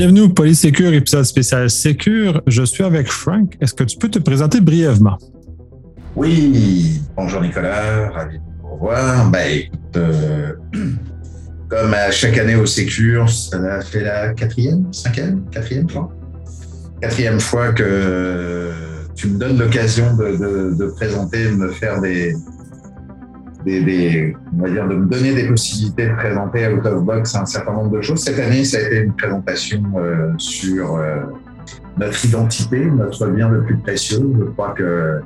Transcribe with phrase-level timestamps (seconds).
[0.00, 2.40] Bienvenue au Polysécure, épisode spécial Sécure.
[2.46, 3.54] Je suis avec Frank.
[3.60, 5.18] Est-ce que tu peux te présenter brièvement?
[6.16, 9.30] Oui, bonjour Nicolas, ravi de vous revoir.
[9.30, 9.60] Ben,
[9.96, 10.54] euh,
[11.68, 16.10] comme à chaque année au Sécure, ça fait la quatrième, cinquième, quatrième fois
[17.02, 18.70] Quatrième fois que
[19.14, 22.34] tu me donnes l'occasion de, de, présenter, de me faire des,
[23.64, 27.46] des, on va dire, de me donner des possibilités de présenter out of box un
[27.46, 28.20] certain nombre de choses.
[28.20, 31.20] Cette année, ça a été une présentation euh, sur euh,
[31.98, 34.22] notre identité, notre bien le plus précieux.
[34.38, 35.20] Je crois que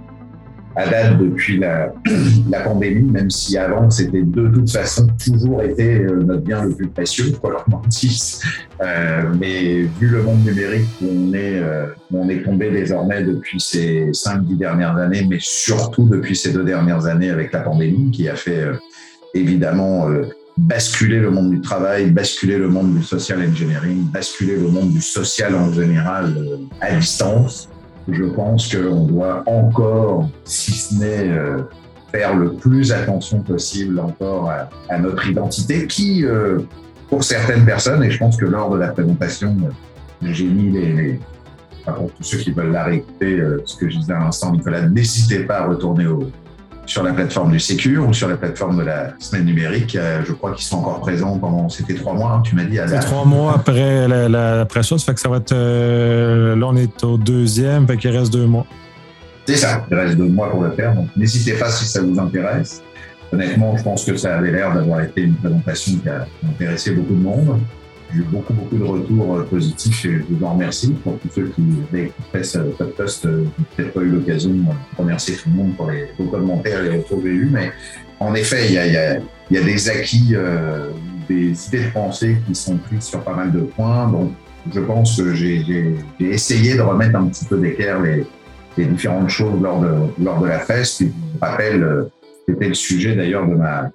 [0.77, 1.93] à date depuis la,
[2.51, 6.75] la pandémie, même si avant c'était de toute façon toujours été euh, notre bien le
[6.75, 8.41] plus précieux, quoi qu'on en dise.
[8.83, 13.61] Euh, mais vu le monde numérique où on est, euh, on est tombé désormais depuis
[13.61, 18.29] ces 5-10 dernières années, mais surtout depuis ces deux dernières années avec la pandémie qui
[18.29, 18.75] a fait euh,
[19.35, 20.09] évidemment
[20.57, 25.01] basculer le monde du travail, basculer le monde du social engineering, basculer le monde du
[25.01, 26.33] social en général
[26.81, 27.69] à distance
[28.09, 31.63] je pense qu'on doit encore, si ce n'est euh,
[32.13, 34.51] faire le plus attention possible encore
[34.89, 36.61] à, notre identité, qui, euh,
[37.09, 41.21] pour certaines personnes, et je pense que lors de la présentation, euh, j'ai mis les,
[41.85, 45.41] pour tous ceux qui veulent la réécouter, ce que je disais à l'instant, Nicolas, n'hésitez
[45.41, 46.31] pas à retourner au,
[46.87, 49.97] sur la plateforme du Sécure ou sur la plateforme de la semaine numérique.
[49.97, 52.79] Euh, je crois qu'ils sont encore présents pendant, c'était trois mois, hein, tu m'as dit.
[52.87, 56.67] C'est trois mois après, la, après ça, ça fait que ça va être, euh, là
[56.67, 58.67] on est au deuxième, fait qu'il reste deux mois.
[59.47, 62.19] C'est ça, il reste deux mois pour le faire, donc n'hésitez pas si ça vous
[62.19, 62.83] intéresse.
[63.33, 67.15] Honnêtement, je pense que ça avait l'air d'avoir été une présentation qui a intéressé beaucoup
[67.15, 67.61] de monde.
[68.15, 71.47] J'ai beaucoup, beaucoup de retours euh, positifs et je vous en remercie pour tous ceux
[71.49, 71.63] qui
[71.93, 73.27] avaient fait ce podcast.
[73.27, 73.45] Euh,
[73.77, 74.63] peut-être pas eu l'occasion de
[74.97, 77.73] remercier tout le monde pour les commentaires et les retours que mais
[78.21, 80.91] en effet, il y a, des acquis, euh,
[81.29, 84.09] des idées de pensée qui sont prises sur pas mal de points.
[84.09, 84.33] Donc,
[84.73, 88.25] je pense que j'ai essayé de remettre un petit peu d'équerre les,
[88.79, 90.99] les, différentes choses lors de, lors de la fête.
[91.01, 92.07] je vous rappelle,
[92.49, 93.91] c'était le sujet d'ailleurs de ma,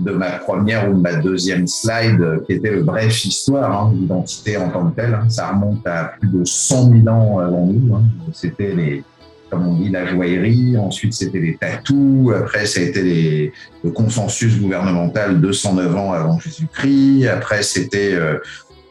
[0.00, 3.92] de ma première ou de ma deuxième slide, euh, qui était le bref histoire hein,
[3.94, 5.14] l'identité en tant que telle.
[5.14, 5.28] Hein.
[5.28, 7.94] Ça remonte à plus de 100 000 ans avant nous.
[7.94, 8.02] Hein.
[8.32, 9.04] C'était les,
[9.50, 10.76] comme on dit, la joaillerie.
[10.78, 12.32] Ensuite, c'était les tatous.
[12.34, 13.52] Après, ça a été
[13.84, 17.28] le consensus gouvernemental 209 ans avant Jésus-Christ.
[17.28, 18.38] Après, c'était euh,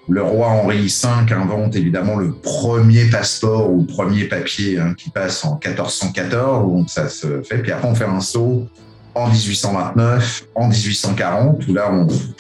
[0.09, 5.59] le roi Henri V invente évidemment le premier passeport ou premier papier qui passe en
[5.63, 6.71] 1414.
[6.71, 7.57] Donc, ça se fait.
[7.59, 8.67] Puis après, on fait un saut
[9.15, 11.91] en 1829, en 1840, où là,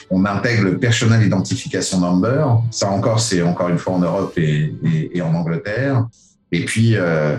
[0.09, 2.61] on, intègre le Personal Identification Number.
[2.71, 4.73] Ça encore, c'est encore une fois en Europe et,
[5.13, 6.05] et en Angleterre.
[6.51, 7.37] Et puis, euh,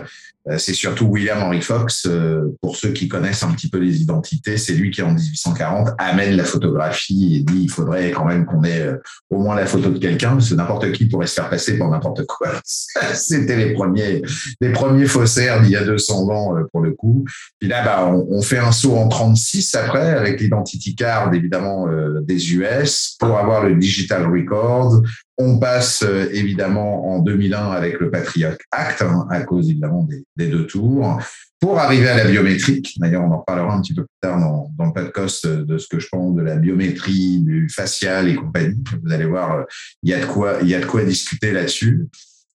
[0.57, 4.57] c'est surtout William Henry Fox, euh, pour ceux qui connaissent un petit peu les identités,
[4.57, 8.65] c'est lui qui en 1840 amène la photographie et dit il faudrait quand même qu'on
[8.65, 8.97] ait euh,
[9.31, 11.89] au moins la photo de quelqu'un, parce que n'importe qui pourrait se faire passer pour
[11.89, 12.49] n'importe quoi.
[13.15, 14.23] C'était les premiers,
[14.61, 17.25] les premiers faussaires d'il y a 200 ans pour le coup.
[17.61, 21.87] Puis là, bah, on, fait un saut en 36 après avec l'identity card évidemment
[22.23, 25.01] des US pour avoir le digital record,
[25.39, 30.07] on passe euh, évidemment en 2001 avec le Patriot Act, hein, à cause évidemment
[30.37, 31.21] des, deux tours,
[31.61, 32.95] pour arriver à la biométrique.
[32.99, 35.99] D'ailleurs, on en reparlera un petit peu plus tard dans, le podcast de ce que
[35.99, 38.83] je pense de la biométrie, du facial et compagnie.
[39.03, 39.65] Vous allez voir, euh,
[40.03, 42.07] il y a de quoi, y a de quoi discuter là-dessus.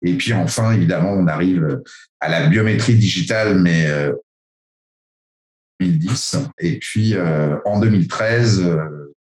[0.03, 1.81] Et puis enfin, évidemment, on arrive
[2.19, 3.87] à la biométrie digitale, mais
[5.79, 6.35] 2010.
[6.35, 7.15] Euh, et puis
[7.65, 8.77] en 2013,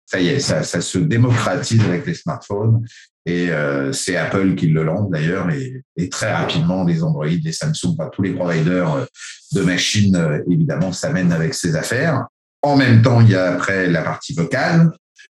[0.06, 2.84] ça y est, ça, se démocratise avec les smartphones.
[3.26, 7.52] Et euh, c'est Apple qui le lance d'ailleurs, et, et, très rapidement, les Android, les
[7.52, 9.04] Samsung, tous les providers euh,
[9.52, 12.26] de machines, euh, évidemment, s'amènent avec ces affaires.
[12.60, 14.90] En même temps, il y a après la partie vocale.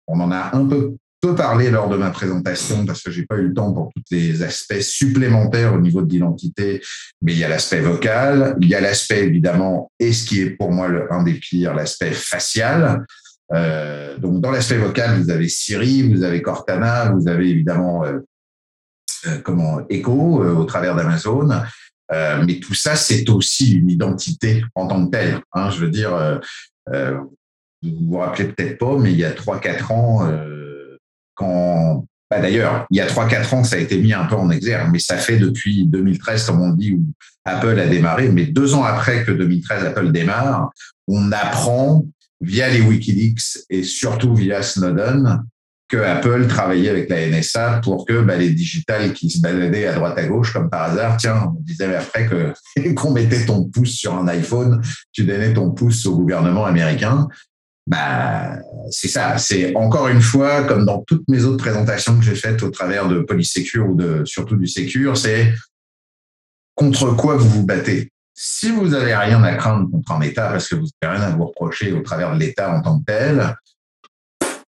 [0.08, 3.36] On en a un peu, peu parlé lors de ma présentation parce que j'ai pas
[3.36, 6.82] eu le temps pour tous les aspects supplémentaires au niveau de l'identité,
[7.22, 10.52] mais il y a l'aspect vocal, il y a l'aspect évidemment, et ce qui est
[10.52, 13.06] pour moi le, un des pires, l'aspect facial.
[13.54, 18.20] Euh, donc, dans l'aspect vocal, vous avez Siri, vous avez Cortana, vous avez évidemment euh,
[19.28, 21.50] euh, comment Echo au travers d'Amazon.
[22.10, 25.42] mais tout ça, c'est aussi une identité en tant que telle.
[25.54, 26.42] Hein, je veux dire,
[27.84, 30.32] vous vous rappelez peut-être pas, mais il y a 3-4 ans,
[31.36, 34.50] quand bah D'ailleurs, il y a 3-4 ans, ça a été mis un peu en
[34.50, 37.04] exergue, mais ça fait depuis 2013, comme on dit, où
[37.44, 38.30] Apple a démarré.
[38.30, 40.72] Mais deux ans après que 2013, Apple démarre,
[41.10, 42.06] on apprend
[42.42, 45.44] via les Wikileaks et surtout via Snowden
[45.92, 49.94] que Apple travaillait avec la NSA pour que bah, les digitales qui se baladaient à
[49.94, 52.54] droite à gauche comme par hasard, tiens, on disait après que
[52.96, 57.28] qu'on mettait ton pouce sur un iPhone, tu donnais ton pouce au gouvernement américain.
[57.86, 58.56] bah,
[58.90, 59.38] c'est ça.
[59.38, 63.10] C'est encore une fois, comme dans toutes mes autres présentations que j'ai faites au travers
[63.10, 65.54] de Police Secure ou de surtout du Secure, c'est
[66.74, 68.10] contre quoi vous vous battez?
[68.44, 71.30] Si vous n'avez rien à craindre contre un État parce que vous n'avez rien à
[71.30, 73.56] vous reprocher au travers de l'État en tant que tel,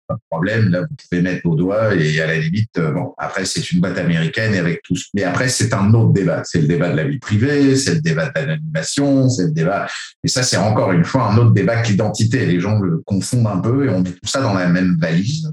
[0.05, 3.13] pas de problème, là, vous pouvez mettre vos doigts et à la limite, euh, bon,
[3.17, 6.41] après, c'est une boîte américaine et avec tout Mais après, c'est un autre débat.
[6.43, 9.87] C'est le débat de la vie privée, c'est le débat de l'animation, c'est le débat.
[10.25, 12.45] Et ça, c'est encore une fois un autre débat que l'identité.
[12.45, 15.49] Les gens le confondent un peu et on met tout ça dans la même valise.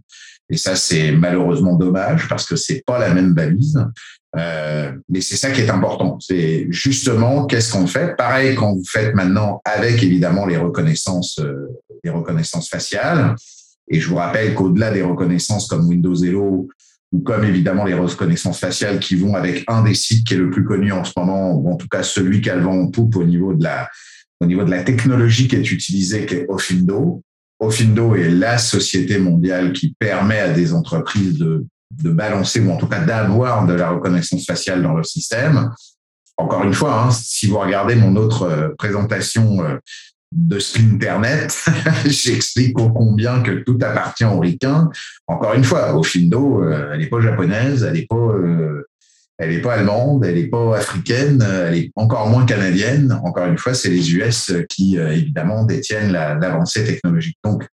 [0.48, 3.78] Et ça, c'est malheureusement dommage parce que c'est pas la même valise.
[4.36, 6.18] Euh, mais c'est ça qui est important.
[6.20, 8.16] C'est justement qu'est-ce qu'on fait?
[8.16, 11.68] Pareil quand vous faites maintenant avec évidemment les reconnaissances, euh,
[12.04, 13.34] les reconnaissances faciales.
[13.88, 16.68] Et je vous rappelle qu'au-delà des reconnaissances comme Windows Hello
[17.12, 20.50] ou comme évidemment les reconnaissances faciales qui vont avec un des sites qui est le
[20.50, 22.86] plus connu en ce moment, ou en tout cas celui qui a le vent en
[22.86, 23.90] poupe au niveau de la,
[24.40, 27.24] au niveau de la technologie qui est utilisée, qui est Ofindo.
[27.58, 32.76] Ofindo est la société mondiale qui permet à des entreprises de, de balancer, ou en
[32.76, 35.70] tout cas d'avoir de la reconnaissance faciale dans leur système.
[36.36, 39.76] Encore une fois, hein, si vous regardez mon autre euh, présentation euh,
[40.32, 41.66] de Splinternet,
[42.06, 44.88] j'explique combien que tout appartient aux ricains.
[45.26, 48.32] Encore une fois, au Findo, euh, elle n'est pas japonaise, elle n'est pas,
[49.38, 53.20] elle pas allemande, elle n'est pas africaine, elle est encore moins canadienne.
[53.24, 57.38] Encore une fois, c'est les US qui évidemment détiennent l'avancée technologique.
[57.44, 57.66] Donc,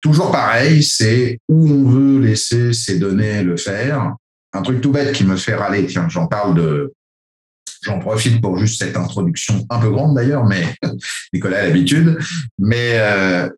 [0.00, 4.14] toujours pareil, c'est où on veut laisser ces données le faire.
[4.52, 6.92] Un truc tout bête qui me fait râler, tiens, j'en parle de
[7.82, 10.64] J'en profite pour juste cette introduction un peu grande d'ailleurs, mais
[11.32, 12.18] Nicolas a l'habitude.
[12.58, 13.48] Mais euh,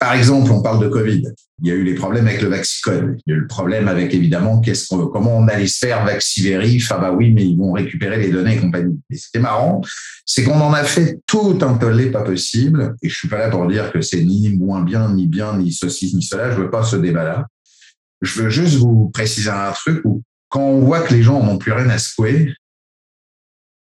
[0.00, 1.22] par exemple, on parle de Covid.
[1.62, 3.18] Il y a eu les problèmes avec le Vaxicode.
[3.26, 6.06] Il y a eu le problème avec évidemment qu'est-ce qu'on, comment on allait se faire
[6.06, 6.90] Vaxivérif.
[6.90, 8.98] Ah bah oui, mais ils vont récupérer les données et compagnie.
[9.10, 9.82] Et ce qui est marrant,
[10.24, 12.96] c'est qu'on en a fait tout un tollé pas possible.
[13.02, 15.70] Et je suis pas là pour dire que c'est ni moins bien, ni bien, ni
[15.70, 16.50] ceci, ni cela.
[16.50, 17.46] Je veux pas ce débat-là.
[18.22, 21.58] Je veux juste vous préciser un truc où quand on voit que les gens n'ont
[21.58, 22.54] plus rien à secouer,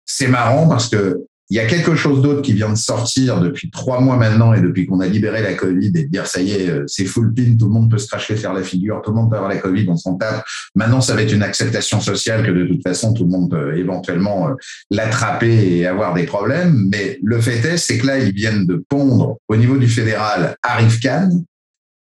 [0.05, 1.17] c'est marrant parce que
[1.51, 4.61] il y a quelque chose d'autre qui vient de sortir depuis trois mois maintenant et
[4.61, 7.33] depuis qu'on a libéré la Covid et de dire ça y est, euh, c'est full
[7.33, 9.49] pin, tout le monde peut se cracher, faire la figure, tout le monde peut avoir
[9.49, 10.45] la Covid, on s'en tape.
[10.75, 13.75] Maintenant, ça va être une acceptation sociale que de toute façon, tout le monde peut
[13.75, 14.53] éventuellement euh,
[14.91, 16.87] l'attraper et avoir des problèmes.
[16.91, 20.55] Mais le fait est, c'est que là, ils viennent de pondre au niveau du fédéral
[20.61, 21.29] Arifcan.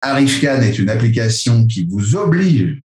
[0.02, 2.80] Arifcan est une application qui vous oblige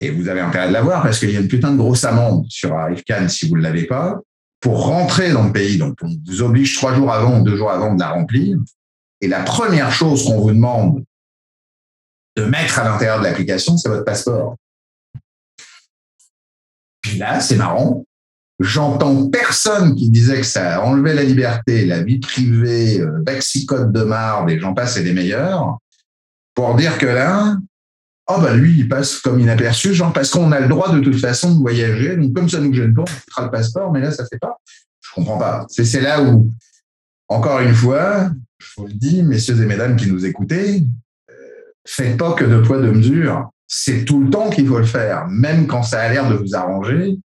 [0.00, 2.44] et vous avez intérêt de l'avoir parce qu'il y a une putain de grosse amende
[2.48, 4.20] sur Arifcan si vous ne l'avez pas
[4.60, 5.78] pour rentrer dans le pays.
[5.78, 8.58] Donc, on vous oblige trois jours avant ou deux jours avant de la remplir.
[9.20, 11.04] Et la première chose qu'on vous demande
[12.36, 14.56] de mettre à l'intérieur de l'application, c'est votre passeport.
[17.00, 18.04] Puis là, c'est marrant.
[18.58, 24.02] J'entends personne qui disait que ça enlevait la liberté, la vie privée, euh, Vaxicode de
[24.02, 25.78] marde et j'en passe et des meilleurs,
[26.54, 27.56] pour dire que là,
[28.28, 31.18] oh bah lui, il passe comme inaperçu, genre parce qu'on a le droit de toute
[31.18, 34.10] façon de voyager, donc comme ça nous gêne pas, on fera le passeport, mais là,
[34.10, 34.58] ça fait pas.
[35.00, 35.66] Je comprends pas.
[35.68, 36.50] C'est là où,
[37.28, 40.82] encore une fois, je vous le dis, messieurs et mesdames qui nous écoutez,
[41.30, 41.34] euh,
[41.86, 43.50] faites pas que de poids, de mesure.
[43.68, 46.54] C'est tout le temps qu'il faut le faire, même quand ça a l'air de vous
[46.54, 47.16] arranger.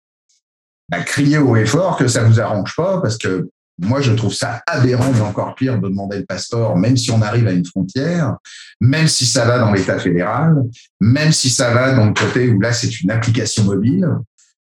[0.88, 3.48] Bah, criez haut et fort que ça vous arrange pas, parce que
[3.80, 7.22] moi, je trouve ça aberrant, mais encore pire, de demander le passeport, même si on
[7.22, 8.36] arrive à une frontière,
[8.80, 10.62] même si ça va dans l'État fédéral,
[11.00, 14.06] même si ça va dans le côté où là, c'est une application mobile.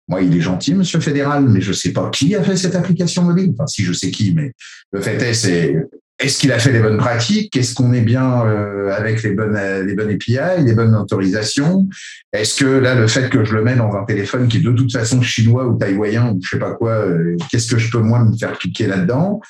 [0.08, 3.22] Moi, il est gentil, monsieur fédéral, mais je sais pas qui a fait cette application
[3.22, 3.50] mobile.
[3.52, 4.52] Enfin, si je sais qui, mais
[4.92, 5.86] le fait est, c'est
[6.18, 7.56] est-ce qu'il a fait les bonnes pratiques?
[7.56, 11.88] Est-ce qu'on est bien euh, avec les bonnes, les bonnes API, les bonnes autorisations?
[12.32, 14.72] Est-ce que là, le fait que je le mets dans un téléphone qui est de
[14.72, 18.00] toute façon chinois ou taïwanien ou je sais pas quoi, euh, qu'est-ce que je peux
[18.00, 19.40] moi me faire cliquer là-dedans?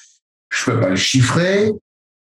[0.51, 1.73] Je peux pas le chiffrer.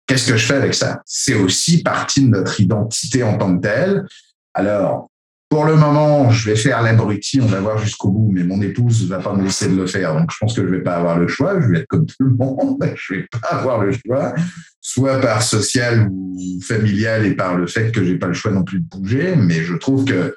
[0.07, 1.01] Qu'est-ce que je fais avec ça?
[1.05, 4.05] C'est aussi partie de notre identité en tant que telle.
[4.53, 5.09] Alors,
[5.53, 9.07] pour le moment, je vais faire l'abruti, on va voir jusqu'au bout, mais mon épouse
[9.07, 10.15] va pas me laisser de le faire.
[10.15, 11.61] Donc, je pense que je ne vais pas avoir le choix.
[11.61, 12.83] Je vais être comme tout le monde.
[12.95, 14.33] Je ne vais pas avoir le choix,
[14.81, 18.49] soit par social ou familial et par le fait que je n'ai pas le choix
[18.49, 19.35] non plus de bouger.
[19.35, 20.35] Mais je trouve que,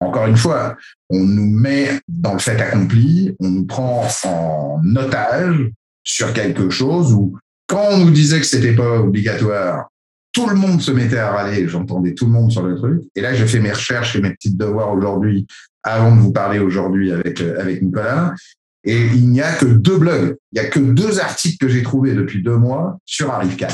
[0.00, 0.76] encore une fois,
[1.10, 5.72] on nous met dans le fait accompli, on nous prend en otage
[6.04, 9.90] sur quelque chose où, quand on nous disait que c'était pas obligatoire,
[10.34, 13.02] tout le monde se mettait à râler, j'entendais tout le monde sur le truc.
[13.14, 15.46] Et là, j'ai fait mes recherches et mes petites devoirs aujourd'hui,
[15.84, 18.34] avant de vous parler aujourd'hui avec, euh, avec Nicolas.
[18.82, 21.84] Et il n'y a que deux blogs, il n'y a que deux articles que j'ai
[21.84, 23.68] trouvés depuis deux mois sur Arifcan.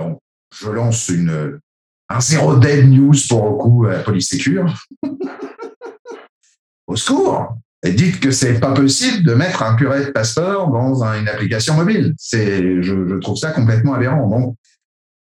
[0.00, 0.18] Donc,
[0.52, 1.60] je lance une,
[2.08, 4.84] un zéro dead news pour le coup à Police Secure.
[6.86, 7.56] Au secours
[7.92, 12.14] dites que c'est pas possible de mettre un curé de passeport dans une application mobile.
[12.16, 14.28] C'est, je, je, trouve ça complètement aberrant.
[14.28, 14.56] Donc,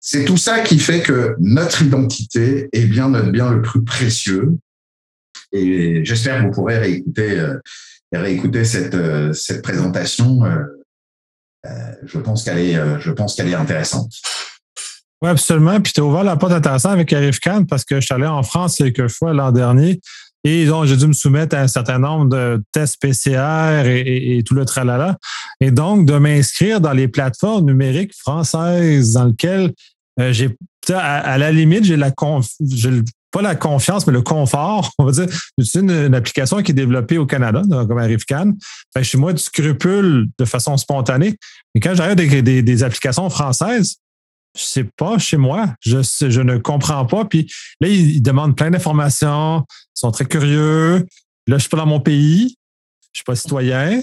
[0.05, 4.49] c'est tout ça qui fait que notre identité est bien notre bien le plus précieux.
[5.53, 10.43] Et j'espère que vous pourrez réécouter, euh, cette, euh, cette présentation.
[10.43, 10.59] Euh,
[12.03, 14.11] je pense qu'elle est, je pense qu'elle est intéressante.
[15.21, 15.79] Oui, absolument.
[15.79, 18.27] Puis tu as ouvert la porte intéressante avec Arif Khan parce que je suis allé
[18.27, 20.01] en France quelques fois l'an dernier
[20.43, 24.55] et donc j'ai dû me soumettre à un certain nombre de tests PCR et, tout
[24.55, 25.17] le tralala.
[25.61, 29.71] Et donc, de m'inscrire dans les plateformes numériques françaises dans lesquelles
[30.19, 30.55] euh, j'ai,
[30.93, 35.27] à, la limite, j'ai la pas la confiance, mais le confort, on va dire.
[35.59, 38.53] C'est une, application qui est développée au Canada, comme Arifcan.
[38.93, 41.35] Fait chez moi, du scrupule de façon spontanée.
[41.73, 43.97] Mais quand j'arrive des, des, des applications françaises,
[44.55, 45.73] c'est pas chez moi.
[45.81, 47.25] Je, je ne comprends pas.
[47.25, 47.51] Puis
[47.81, 51.05] là, ils, demandent plein d'informations, ils sont très curieux.
[51.47, 52.55] Là, je suis pas dans mon pays,
[53.11, 54.01] je suis pas citoyen.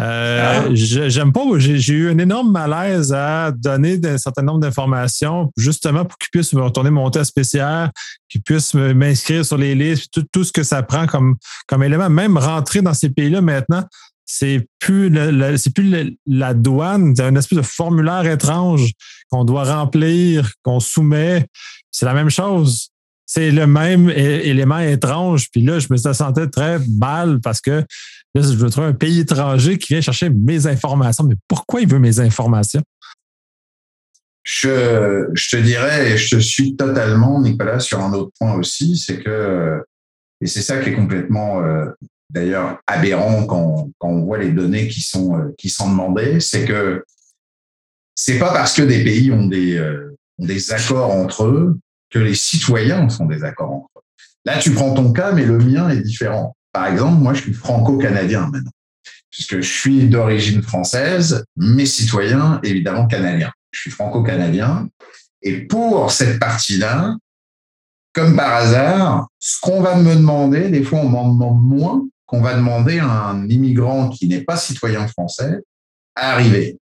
[0.00, 0.74] Euh, ah.
[0.74, 1.40] J'aime pas.
[1.56, 6.52] J'ai eu un énorme malaise à donner un certain nombre d'informations, justement pour qu'ils puissent
[6.52, 7.90] me retourner mon test spécial,
[8.28, 11.36] qu'ils puissent m'inscrire sur les listes, tout, tout, ce que ça prend comme,
[11.66, 12.10] comme élément.
[12.10, 13.84] Même rentrer dans ces pays-là maintenant,
[14.26, 15.10] c'est plus
[15.56, 18.92] c'est plus la douane, c'est un espèce de formulaire étrange
[19.30, 21.46] qu'on doit remplir, qu'on soumet.
[21.92, 22.90] C'est la même chose.
[23.24, 25.48] C'est le même élément étrange.
[25.50, 27.84] Puis là, je me sentais très mal parce que
[28.36, 31.24] là, je veux trouver un pays étranger qui vient chercher mes informations.
[31.24, 32.82] Mais pourquoi il veut mes informations?
[34.42, 38.96] Je, je te dirais, et je te suis totalement, Nicolas, sur un autre point aussi,
[38.96, 39.82] c'est que,
[40.40, 41.86] et c'est ça qui est complètement euh,
[42.30, 46.64] d'ailleurs aberrant quand, quand, on voit les données qui sont, euh, qui sont demandées, c'est
[46.64, 47.04] que
[48.14, 51.78] c'est pas parce que des pays ont des, euh, ont des accords entre eux
[52.10, 54.02] que les citoyens font des accords entre eux.
[54.44, 56.56] Là, tu prends ton cas, mais le mien est différent.
[56.76, 58.70] Par exemple, moi, je suis franco-canadien maintenant,
[59.30, 63.50] puisque je suis d'origine française, mes citoyens, évidemment, canadiens.
[63.70, 64.86] Je suis franco-canadien.
[65.40, 67.16] Et pour cette partie-là,
[68.12, 72.42] comme par hasard, ce qu'on va me demander, des fois, on m'en demande moins qu'on
[72.42, 75.62] va demander à un immigrant qui n'est pas citoyen français
[76.14, 76.76] à arriver.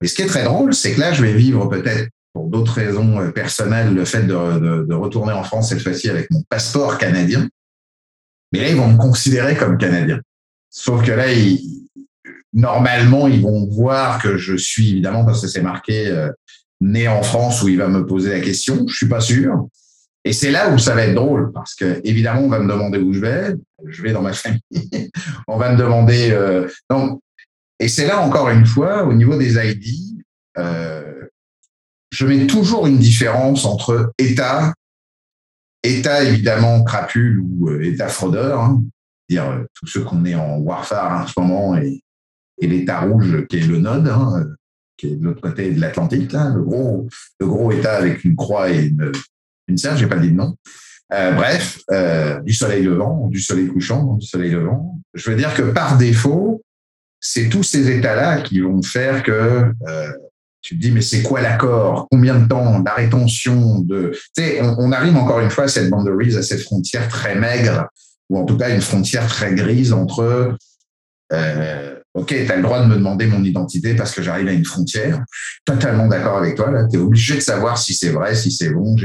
[0.00, 2.74] Mais ce qui est très drôle, c'est que là, je vais vivre peut-être pour d'autres
[2.74, 6.98] raisons euh, personnelles le fait de, de, retourner en France cette fois-ci avec mon passeport
[6.98, 7.48] canadien.
[8.52, 10.20] Mais là, ils vont me considérer comme canadien.
[10.70, 11.26] Sauf que là,
[12.52, 16.30] normalement, ils vont voir que je suis, évidemment, parce que c'est marqué euh,
[16.80, 18.86] né en France où il va me poser la question.
[18.88, 19.68] Je suis pas sûr.
[20.24, 22.98] Et c'est là où ça va être drôle, parce que évidemment, on va me demander
[22.98, 23.54] où je vais.
[23.86, 24.60] Je vais dans ma famille.
[25.48, 26.30] on va me demander.
[26.32, 27.20] Euh, donc,
[27.78, 30.16] et c'est là encore une fois, au niveau des ID,
[30.58, 31.28] euh,
[32.10, 34.72] je mets toujours une différence entre État,
[35.86, 38.82] État évidemment crapule ou euh, État fraudeur, hein,
[39.28, 42.02] dire euh, tous ceux qu'on est en warfare en ce moment, et,
[42.60, 44.46] l'État rouge qui est le Node, hein,
[44.96, 49.12] qui est de l'autre côté de l'Atlantique, le gros, État avec une croix et une,
[49.68, 50.56] une serre, j'ai pas dit de nom.
[51.12, 55.00] Euh, bref, euh, du soleil levant, du soleil couchant, du soleil levant.
[55.14, 56.62] Je veux dire que par défaut,
[57.20, 60.12] c'est tous ces états-là qui vont faire que euh,
[60.66, 62.08] tu te dis mais c'est quoi l'accord?
[62.10, 65.90] Combien de temps La rétention de Tu sais, on, arrive encore une fois à cette
[65.90, 67.88] boundaries, à cette frontière très maigre
[68.28, 70.56] ou en tout cas une frontière très grise entre
[71.32, 74.52] euh, OK, tu as le droit de me demander mon identité parce que j'arrive à
[74.52, 75.22] une frontière.
[75.66, 76.70] Totalement d'accord avec toi.
[76.70, 78.96] Là, tu es obligé de savoir si c'est vrai, si c'est bon.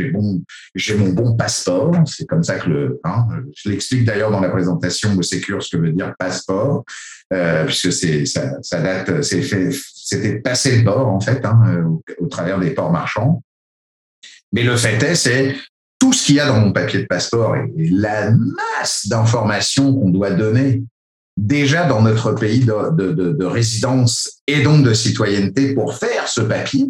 [0.73, 1.93] J'ai mon bon passeport.
[2.05, 3.01] C'est comme ça que le.
[3.03, 6.85] Hein, je l'explique d'ailleurs dans la présentation de Secure ce que veut dire passeport,
[7.33, 7.91] euh, puisque
[8.27, 9.21] ça, ça date.
[9.23, 9.71] C'est fait.
[10.11, 13.41] C'était passé le port en fait, hein, au, au, travers des ports marchands.
[14.51, 15.55] Mais le fait est, c'est
[15.99, 20.09] tout ce qu'il y a dans mon papier de passeport et la masse d'informations qu'on
[20.09, 20.83] doit donner
[21.37, 26.87] déjà dans notre pays de, résidence et donc de citoyenneté pour faire ce papier,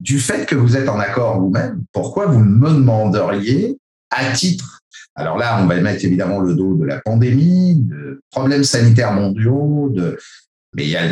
[0.00, 3.78] du fait que vous êtes en accord vous-même, pourquoi vous me demanderiez
[4.10, 4.82] à titre?
[5.14, 9.88] Alors là, on va mettre évidemment le dos de la pandémie, de problèmes sanitaires mondiaux,
[9.90, 10.18] de
[10.74, 11.04] mais il y a,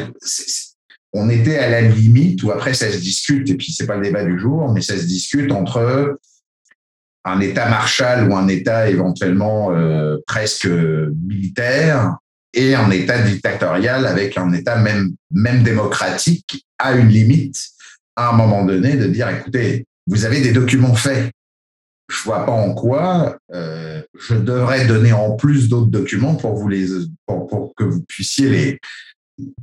[1.15, 4.03] on était à la limite où après ça se discute et puis c'est pas le
[4.03, 6.19] débat du jour, mais ça se discute entre
[7.25, 12.17] un État Marshall ou un État éventuellement euh, presque militaire
[12.53, 15.15] et un État dictatorial avec un État même,
[15.63, 17.61] démocratique à une limite,
[18.17, 21.31] à un moment donné, de dire, écoutez, vous avez des documents faits.
[22.11, 26.55] Je vois pas en quoi euh, je devrais donner en plus d'autres documents pour,
[27.77, 28.79] que vous puissiez les,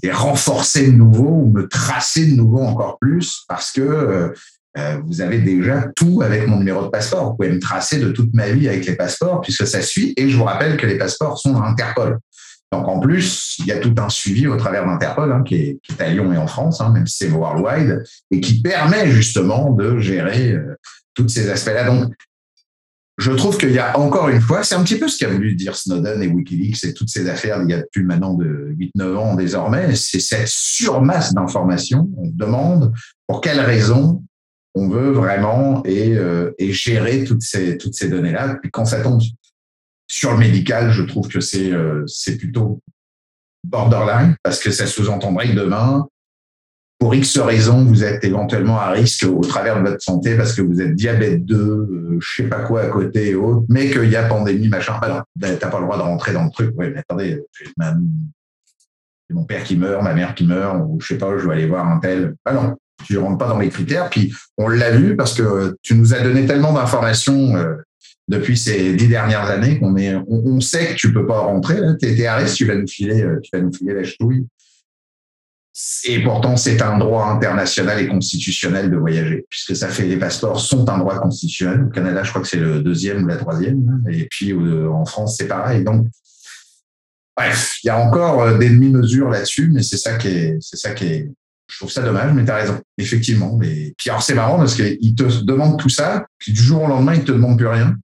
[0.03, 4.33] les renforcer de nouveau ou me tracer de nouveau encore plus parce que
[4.77, 7.31] euh, vous avez déjà tout avec mon numéro de passeport.
[7.31, 10.13] Vous pouvez me tracer de toute ma vie avec les passeports puisque ça suit.
[10.17, 12.19] Et je vous rappelle que les passeports sont à Interpol.
[12.71, 16.01] Donc en plus, il y a tout un suivi au travers d'Interpol, hein, qui, est,
[16.01, 18.01] à Lyon et en France, hein, même si c'est worldwide,
[18.31, 20.77] et qui permet justement de gérer euh,
[21.13, 21.83] tous ces aspects-là.
[21.83, 22.13] Donc
[23.17, 25.55] je trouve qu'il y a encore une fois, c'est un petit peu ce qu'a voulu
[25.55, 29.15] dire Snowden et Wikileaks et toutes ces affaires il y a plus maintenant de 8-9
[29.15, 32.09] ans désormais, c'est cette surmasse d'informations.
[32.17, 32.93] On demande
[33.27, 34.23] pour quelles raisons
[34.73, 38.57] on veut vraiment et, euh, gérer toutes ces, toutes ces données-là?
[38.61, 39.21] Puis quand ça tombe
[40.07, 42.81] sur le médical, je trouve que c'est euh, c'est plutôt
[43.65, 46.07] borderline parce que ça sous-entendrait que demain,
[47.01, 50.61] pour X raisons, vous êtes éventuellement à risque au travers de votre santé parce que
[50.61, 54.07] vous êtes diabète 2, euh, je sais pas quoi à côté et autres, mais qu'il
[54.07, 54.99] y a pandémie, machin.
[55.01, 56.75] Alors, ben, t'as pas le droit de rentrer dans le truc.
[56.77, 61.17] Oui, mais attendez, c'est mon père qui meurt, ma mère qui meurt, ou je sais
[61.17, 62.35] pas, je vais aller voir un tel.
[62.45, 64.07] Ah non, tu rentres pas dans les critères.
[64.11, 67.77] Puis on l'a vu parce que tu nous as donné tellement d'informations euh,
[68.27, 71.79] depuis ces dix dernières années qu'on est, on, sait que tu peux pas rentrer.
[71.99, 74.45] Tu es, à risque, tu vas nous filer, euh, tu vas nous filer la ch'touille.
[76.05, 80.59] Et pourtant, c'est un droit international et constitutionnel de voyager, puisque ça fait les passeports
[80.59, 81.85] sont un droit constitutionnel.
[81.85, 85.05] Au Canada, je crois que c'est le deuxième ou la troisième, et puis euh, en
[85.05, 85.83] France, c'est pareil.
[85.83, 86.07] Donc,
[87.35, 90.77] bref, il y a encore euh, des demi-mesures là-dessus, mais c'est ça qui est, c'est
[90.77, 91.31] ça qui est.
[91.67, 93.55] Je trouve ça dommage, mais tu as raison, effectivement.
[93.57, 96.87] Mais puis alors, c'est marrant parce qu'ils te demandent tout ça, puis du jour au
[96.87, 97.95] lendemain, ils te demandent plus rien.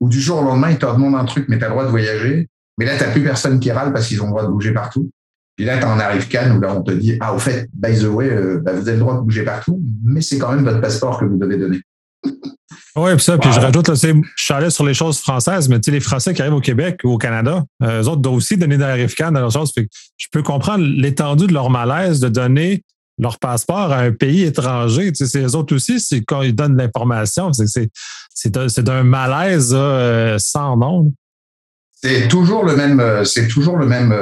[0.00, 1.84] Ou du jour au lendemain, ils te demandent un truc, mais tu as le droit
[1.84, 2.48] de voyager.
[2.78, 4.72] Mais là, tu n'as plus personne qui râle parce qu'ils ont le droit de bouger
[4.72, 5.10] partout.
[5.58, 7.98] Puis là, tu en arrives Cannes où là, on te dit, ah, au fait, by
[7.98, 10.64] the way, euh, bah, vous avez le droit de bouger partout, mais c'est quand même
[10.64, 11.80] votre passeport que vous devez donner.
[12.96, 15.84] Oui, puis ça, puis je rajoute, je suis allé sur les choses françaises, mais tu
[15.84, 18.56] sais, les Français qui arrivent au Québec ou au Canada, euh, eux autres doivent aussi
[18.56, 19.72] donner des Cannes dans leurs choses.
[19.76, 22.82] je peux comprendre l'étendue de leur malaise de donner
[23.16, 25.12] leur passeport à un pays étranger.
[25.12, 30.76] Tu sais, eux autres aussi, c'est quand ils donnent l'information, c'est d'un malaise euh, sans
[30.76, 31.12] nom.
[32.02, 34.12] C'est toujours le même, c'est toujours le même,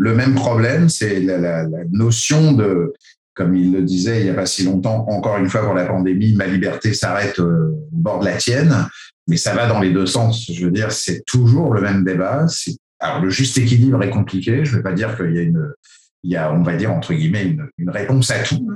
[0.00, 2.94] le même problème, c'est la, notion de,
[3.34, 5.84] comme il le disait il n'y a pas si longtemps, encore une fois pour la
[5.84, 8.74] pandémie, ma liberté s'arrête euh, au bord de la tienne,
[9.28, 10.50] mais ça va dans les deux sens.
[10.50, 12.46] Je veux dire, c'est toujours le même débat.
[12.98, 14.64] Alors le juste équilibre est compliqué.
[14.64, 15.70] Je ne vais pas dire qu'il y a une
[16.22, 18.66] il y a, on va dire, entre guillemets, une, une réponse à tout.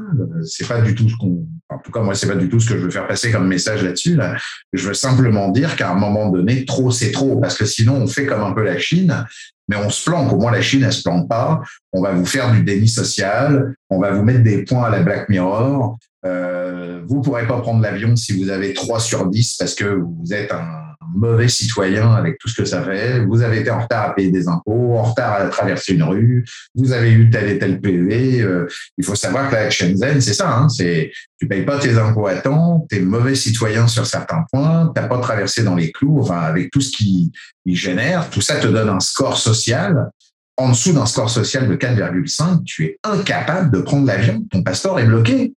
[0.44, 2.68] C'est pas du tout ce qu'on, en tout cas, moi, c'est pas du tout ce
[2.68, 4.16] que je veux faire passer comme message là-dessus.
[4.16, 4.36] Là.
[4.72, 8.06] Je veux simplement dire qu'à un moment donné, trop, c'est trop, parce que sinon, on
[8.06, 9.24] fait comme un peu la Chine,
[9.68, 10.32] mais on se planque.
[10.32, 11.62] Au moins, la Chine, elle se plante pas.
[11.92, 13.74] On va vous faire du déni social.
[13.88, 15.98] On va vous mettre des points à la Black Mirror.
[16.26, 20.32] Euh, vous pourrez pas prendre l'avion si vous avez 3 sur 10 parce que vous
[20.32, 23.24] êtes un mauvais citoyen avec tout ce que ça fait.
[23.24, 26.44] Vous avez été en retard à payer des impôts, en retard à traverser une rue,
[26.74, 28.42] vous avez eu tel et tel PV.
[28.42, 30.56] Euh, il faut savoir que la Shenzhen, c'est ça.
[30.56, 34.44] Hein, c'est tu payes pas tes impôts à temps, tu es mauvais citoyen sur certains
[34.52, 36.20] points, t'as pas traversé dans les clous.
[36.20, 37.32] Enfin, avec tout ce qui,
[37.66, 40.10] qui génère, tout ça te donne un score social.
[40.56, 44.46] En dessous d'un score social de 4,5, tu es incapable de prendre l'avion.
[44.50, 45.52] Ton passeport est bloqué.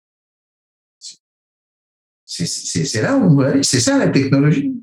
[2.25, 4.73] C'est là où c'est ça la technologie.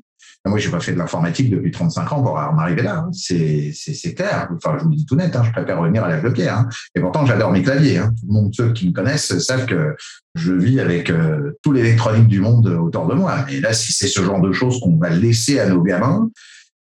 [0.45, 3.05] Moi, j'ai pas fait de l'informatique depuis 35 ans pour m'arriver là.
[3.07, 3.09] Hein.
[3.13, 4.49] C'est clair.
[4.55, 6.49] Enfin, je vous le dis tout net, hein, je préfère revenir à la bloquée.
[6.49, 6.67] Hein.
[6.95, 7.99] Et pourtant, j'adore mes claviers.
[7.99, 8.13] Hein.
[8.19, 9.95] Tout le monde, ceux qui me connaissent savent que
[10.35, 13.45] je vis avec euh, tout l'électronique du monde autour de moi.
[13.49, 16.29] Et là, si c'est ce genre de choses qu'on va laisser à nos gamins,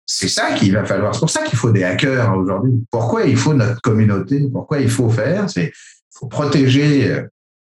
[0.06, 1.14] c'est ça qu'il va falloir.
[1.14, 2.72] C'est pour ça qu'il faut des hackers aujourd'hui.
[2.90, 4.48] Pourquoi il faut notre communauté?
[4.52, 5.50] Pourquoi il faut faire?
[5.50, 5.74] C'est
[6.16, 7.28] faut protéger euh,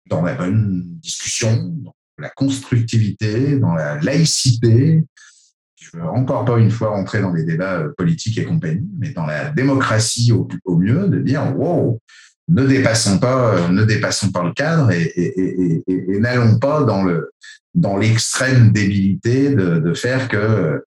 [0.09, 5.03] dans la bonne discussion, dans la constructivité, dans la laïcité,
[5.99, 9.49] encore pas une fois rentrer dans des débats euh, politiques et compagnie, mais dans la
[9.49, 11.99] démocratie au, mieux, de dire wow,
[12.47, 15.83] ne dépassons pas, euh, ne dépassons pas le cadre et,
[16.19, 17.31] n'allons pas dans le
[17.73, 20.83] dans l'extrême débilité de, de, faire que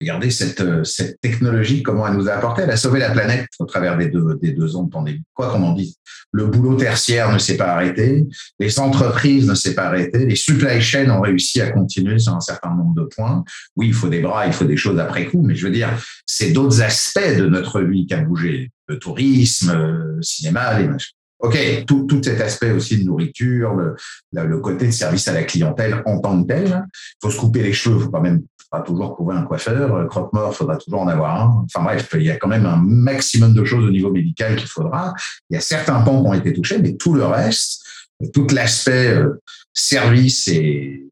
[0.00, 2.62] Regardez cette, euh, cette technologie, comment elle nous a apporté.
[2.62, 5.22] Elle a sauvé la planète au travers des deux, des deux ans de pandémie.
[5.32, 5.96] Quoi qu'on en dise.
[6.32, 8.26] Le boulot tertiaire ne s'est pas arrêté.
[8.58, 10.26] Les entreprises ne s'est pas arrêté.
[10.26, 13.42] Les supply chains ont réussi à continuer sur un certain nombre de points.
[13.74, 15.40] Oui, il faut des bras, il faut des choses après coup.
[15.42, 15.88] Mais je veux dire,
[16.26, 18.70] c'est d'autres aspects de notre vie qui a bougé.
[18.88, 21.16] Le tourisme, le cinéma, les machins.
[21.38, 23.94] OK, tout, cet aspect aussi de nourriture, le,
[24.32, 26.86] le, côté de service à la clientèle en tant que tel.
[26.94, 29.94] Il faut se couper les cheveux, faut pas même pas toujours trouver un coiffeur.
[29.94, 31.64] Euh, croque-mort, il faudra toujours en avoir un.
[31.64, 34.68] Enfin bref, il y a quand même un maximum de choses au niveau médical qu'il
[34.68, 35.14] faudra.
[35.50, 37.84] Il y a certains pans qui ont été touchés, mais tout le reste,
[38.32, 39.40] tout l'aspect euh,
[39.72, 41.02] service et,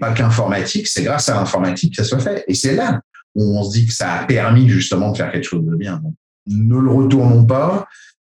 [0.00, 2.44] pas qu'informatique, c'est grâce à l'informatique que ça soit fait.
[2.46, 3.00] Et c'est là
[3.34, 6.00] où on se dit que ça a permis justement de faire quelque chose de bien.
[6.46, 7.86] Ne le retournons pas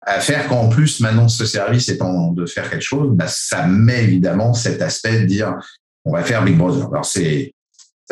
[0.02, 4.02] à faire qu'en plus, maintenant, ce service étant de faire quelque chose, bah, ça met
[4.02, 5.54] évidemment cet aspect de dire,
[6.04, 6.88] on va faire Big Brother.
[6.90, 7.52] Alors, c'est,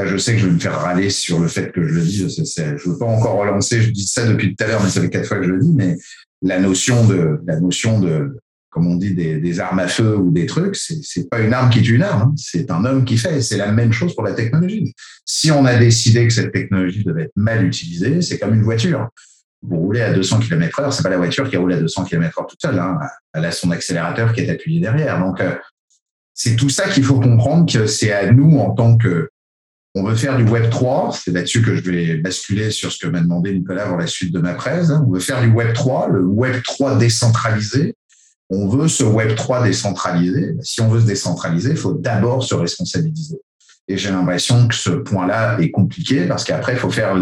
[0.04, 2.16] Je sais que je vais me faire râler sur le fait que je le dis.
[2.18, 3.82] Je ne veux pas encore relancer.
[3.82, 5.60] Je dis ça depuis tout à l'heure, mais ça fait quatre fois que je le
[5.60, 5.72] dis.
[5.74, 5.96] Mais
[6.42, 8.36] la notion de, la notion de,
[8.70, 11.82] comme on dit, des, armes à feu ou des trucs, c'est pas une arme qui
[11.82, 12.30] tue une arme.
[12.30, 12.34] Hein.
[12.36, 13.40] C'est un homme qui fait.
[13.40, 14.94] C'est la même chose pour la technologie.
[15.24, 19.08] Si on a décidé que cette technologie devait être mal utilisée, c'est comme une voiture.
[19.62, 22.38] Vous roulez à 200 km heure, c'est pas la voiture qui roule à 200 km
[22.38, 22.78] heure toute seule.
[22.78, 22.98] Hein.
[23.34, 25.18] Elle a son accélérateur qui est appuyé derrière.
[25.18, 25.56] Donc, euh,
[26.34, 29.28] c'est tout ça qu'il faut comprendre que c'est à nous en tant que
[29.94, 33.06] on veut faire du Web 3, c'est là-dessus que je vais basculer sur ce que
[33.06, 34.90] m'a demandé Nicolas pour la suite de ma presse.
[34.90, 37.94] On veut faire du Web 3, le Web 3 décentralisé.
[38.50, 40.54] On veut ce Web 3 décentralisé.
[40.62, 43.38] Si on veut se décentraliser, il faut d'abord se responsabiliser.
[43.88, 47.14] Et j'ai l'impression que ce point-là est compliqué parce qu'après, il faut faire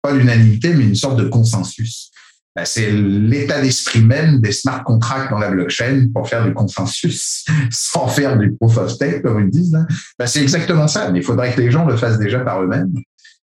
[0.00, 2.12] pas l'unanimité, mais une sorte de consensus.
[2.56, 7.44] Bah, c'est l'état d'esprit même des smart contracts dans la blockchain pour faire du consensus
[7.70, 9.78] sans faire du proof of stake, comme ils disent.
[10.18, 11.10] Bah, c'est exactement ça.
[11.10, 12.94] Mais il faudrait que les gens le fassent déjà par eux-mêmes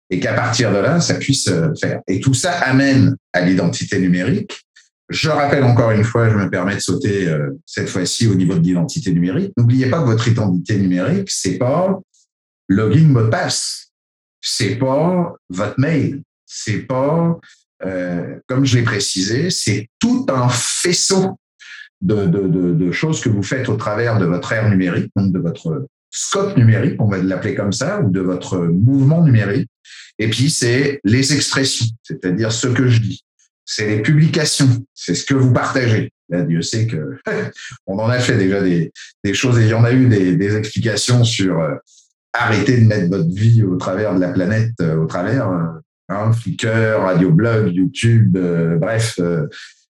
[0.10, 2.02] et qu'à partir de là, ça puisse euh, faire.
[2.08, 4.60] Et tout ça amène à l'identité numérique.
[5.10, 8.56] Je rappelle encore une fois, je me permets de sauter euh, cette fois-ci au niveau
[8.56, 9.54] de l'identité numérique.
[9.58, 12.00] N'oubliez pas que votre identité numérique, c'est pas
[12.68, 13.92] login mot de passe,
[14.42, 17.38] c'est pas votre mail, c'est pas
[17.86, 21.38] euh, comme je l'ai précisé, c'est tout un faisceau
[22.02, 26.56] de, choses que vous faites au travers de votre ère numérique, donc de votre scope
[26.58, 29.70] numérique, on va l'appeler comme ça, ou de votre mouvement numérique.
[30.20, 33.24] Et puis, c'est les expressions, c'est-à-dire ce que je dis.
[33.66, 36.12] C'est les publications, c'est ce que vous partagez.
[36.30, 37.18] Là, Dieu sait que
[37.88, 38.92] on en a fait déjà des,
[39.34, 41.76] choses et il y en a eu des, des explications sur euh,
[42.34, 45.50] arrêter de mettre votre vie au travers de la planète, euh, au travers.
[46.14, 49.48] Hein, Flickr, Radioblog, YouTube, euh, bref, euh,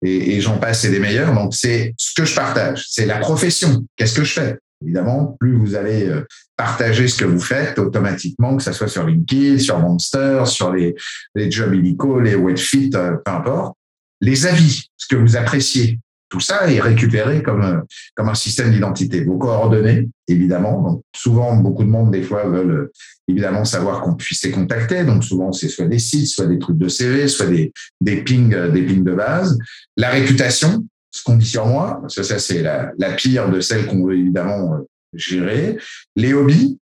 [0.03, 1.35] et, j'en passe, c'est des meilleurs.
[1.35, 3.87] Donc, c'est ce que je partage, c'est la profession.
[3.97, 4.59] Qu'est-ce que je fais?
[4.83, 9.07] Évidemment, plus vous allez euh, partager ce que vous faites automatiquement, que ce soit sur
[9.07, 10.95] LinkedIn, sur Monster, sur les,
[11.35, 13.77] les jobs les webfit, peu importe,
[14.21, 15.99] les avis, ce que vous appréciez,
[16.29, 17.85] tout ça est récupéré comme,
[18.15, 19.25] comme un système d'identité.
[19.25, 20.83] Vos coordonnées, évidemment.
[20.83, 22.91] Donc, souvent, beaucoup de monde, des fois, veulent
[23.29, 25.05] évidemment savoir qu'on puisse les contacter.
[25.05, 28.71] Donc, souvent, c'est soit des sites, soit des trucs de CV, soit des, des pings,
[28.73, 29.59] des pings de base.
[29.97, 33.61] La réputation, ce qu'on dit sur moi, parce que ça, c'est la, la pire de
[33.61, 34.79] celle qu'on veut évidemment
[35.13, 35.79] gérer.
[36.17, 36.79] Les hobbies,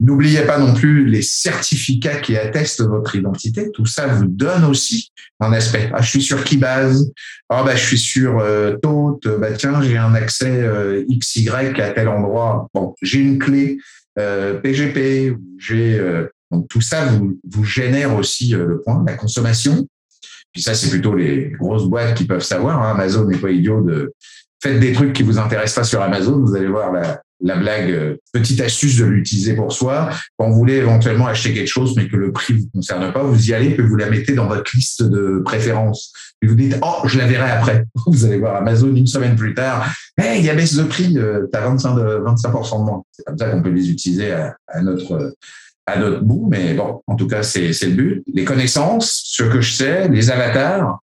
[0.00, 3.70] N'oubliez pas non plus les certificats qui attestent votre identité.
[3.72, 5.90] Tout ça vous donne aussi un aspect.
[5.92, 7.12] Ah, je suis sur Keybase.
[7.50, 8.76] Ah, bah, je suis sur euh.
[8.82, 12.68] Bah, tiens, j'ai un accès euh, XY à tel endroit.
[12.72, 13.78] Bon, j'ai une clé
[14.18, 15.36] euh, PGP.
[15.58, 19.86] J'ai euh, donc tout ça vous, vous génère aussi euh, le point la consommation.
[20.52, 22.82] Puis ça, c'est plutôt les grosses boîtes qui peuvent savoir.
[22.82, 22.92] Hein.
[22.92, 24.14] Amazon n'est pas idiot de
[24.62, 26.40] faites des trucs qui vous intéressent pas sur Amazon.
[26.40, 30.10] Vous allez voir la, la blague, euh, petite astuce de l'utiliser pour soi.
[30.38, 33.50] Quand vous voulez éventuellement acheter quelque chose, mais que le prix vous concerne pas, vous
[33.50, 36.12] y allez, puis vous la mettez dans votre liste de préférences.
[36.42, 37.84] Et vous dites, oh, je la verrai après.
[38.06, 39.94] Vous allez voir Amazon une semaine plus tard.
[40.16, 43.02] Hey, il y a baisse de prix, euh, tu as 25, de, 25% de moins.
[43.12, 45.34] C'est comme ça qu'on peut les utiliser à, à, notre,
[45.84, 46.48] à notre bout.
[46.50, 48.22] Mais bon, en tout cas, c'est le but.
[48.32, 51.00] Les connaissances, ce que je sais, les avatars,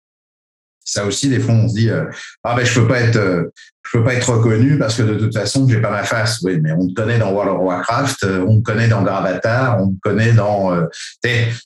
[0.88, 2.06] ça aussi, des fois, on se dit euh,
[2.44, 3.44] ah ben je peux pas être, euh,
[3.84, 6.40] je peux pas être reconnu parce que de toute façon, j'ai pas ma face.
[6.44, 9.82] Oui, mais on te connaît dans World of Warcraft, euh, on te connaît dans Gravatar,
[9.82, 10.74] on te connaît dans.
[10.74, 10.86] Euh,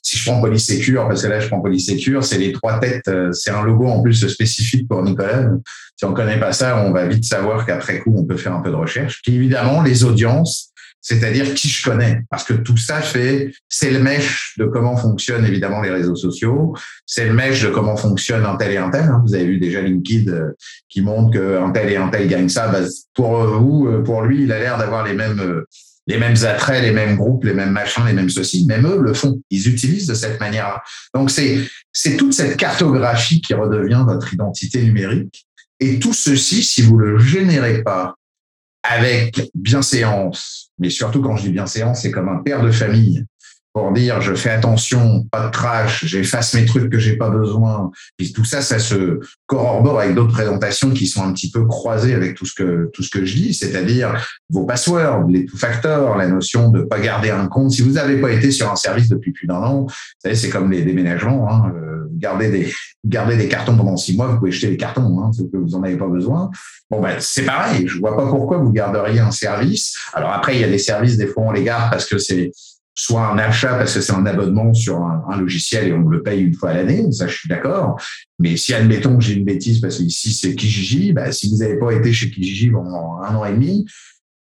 [0.02, 3.52] si je prends Polysecure, parce que là je prends Polysecure, c'est les trois têtes, c'est
[3.52, 5.50] un logo en plus spécifique pour Nicolas.
[5.96, 8.60] Si on connaît pas ça, on va vite savoir qu'après coup, on peut faire un
[8.60, 9.20] peu de recherche.
[9.22, 10.71] Puis évidemment, les audiences
[11.02, 12.22] c'est-à-dire qui je connais.
[12.30, 16.74] Parce que tout ça fait, c'est le mèche de comment fonctionnent évidemment les réseaux sociaux,
[17.04, 19.04] c'est le mèche de comment fonctionne un tel et un tel.
[19.04, 19.20] Hein.
[19.26, 20.52] Vous avez vu déjà LinkedIn euh,
[20.88, 22.68] qui montre qu'un tel et un tel gagne ça.
[22.68, 22.80] Bah,
[23.14, 25.66] pour vous, euh, pour lui, il a l'air d'avoir les mêmes euh,
[26.08, 28.66] les mêmes attraits, les mêmes groupes, les mêmes machins, les mêmes ceci.
[28.66, 29.40] Même eux le font.
[29.50, 30.82] Ils utilisent de cette manière-là.
[31.14, 31.58] Donc c'est
[31.92, 35.46] c'est toute cette cartographie qui redevient votre identité numérique.
[35.78, 38.14] Et tout ceci, si vous le générez pas
[38.82, 43.24] avec bienséance, mais surtout quand je dis bienséance, c'est comme un père de famille
[43.72, 47.90] pour dire je fais attention, pas de trash, j'efface mes trucs que j'ai pas besoin.
[48.16, 52.14] Puis tout ça, ça se corrobore avec d'autres présentations qui sont un petit peu croisées
[52.14, 54.14] avec tout ce que tout ce que je dis, c'est-à-dire
[54.50, 57.70] vos passwords, les two factors, la notion de pas garder un compte.
[57.70, 59.86] Si vous n'avez pas été sur un service depuis plus d'un an,
[60.18, 61.50] c'est comme les déménagements.
[61.50, 62.72] Hein, euh, garder des
[63.04, 65.82] garder des cartons pendant six mois, vous pouvez jeter les cartons, hein, que vous en
[65.82, 66.50] avez pas besoin.
[66.90, 67.86] Bon ben c'est pareil.
[67.88, 69.96] Je vois pas pourquoi vous garderiez un service.
[70.14, 72.52] Alors après, il y a des services des fois on les garde parce que c'est
[72.94, 76.42] soit un achat parce que c'est un abonnement sur un, logiciel et on le paye
[76.42, 78.00] une fois à l'année, ça je suis d'accord.
[78.38, 81.56] Mais si admettons que j'ai une bêtise parce que ici c'est Kijiji, bah, si vous
[81.56, 83.86] n'avez pas été chez Kijiji pendant un an et demi,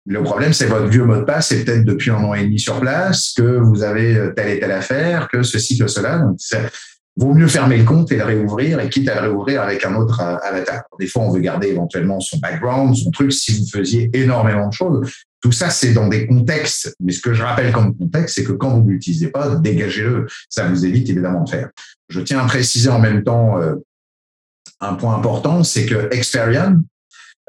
[0.07, 2.59] Le problème, c'est votre vieux mot de passe, c'est peut-être depuis un an et demi
[2.59, 6.19] sur place, que vous avez telle et telle affaire, que ceci, que cela.
[6.19, 6.37] Donc,
[7.17, 9.95] vaut mieux fermer le compte et le réouvrir, et quitte à le réouvrir avec un
[9.95, 10.83] autre avatar.
[10.99, 14.73] Des fois, on veut garder éventuellement son background, son truc, si vous faisiez énormément de
[14.73, 15.09] choses.
[15.41, 16.95] Tout ça, c'est dans des contextes.
[17.01, 20.27] Mais ce que je rappelle comme contexte, c'est que quand vous ne l'utilisez pas, dégagez-le.
[20.49, 21.69] Ça vous évite évidemment de faire.
[22.09, 23.75] Je tiens à préciser en même temps euh,
[24.81, 26.81] un point important, c'est que Experian,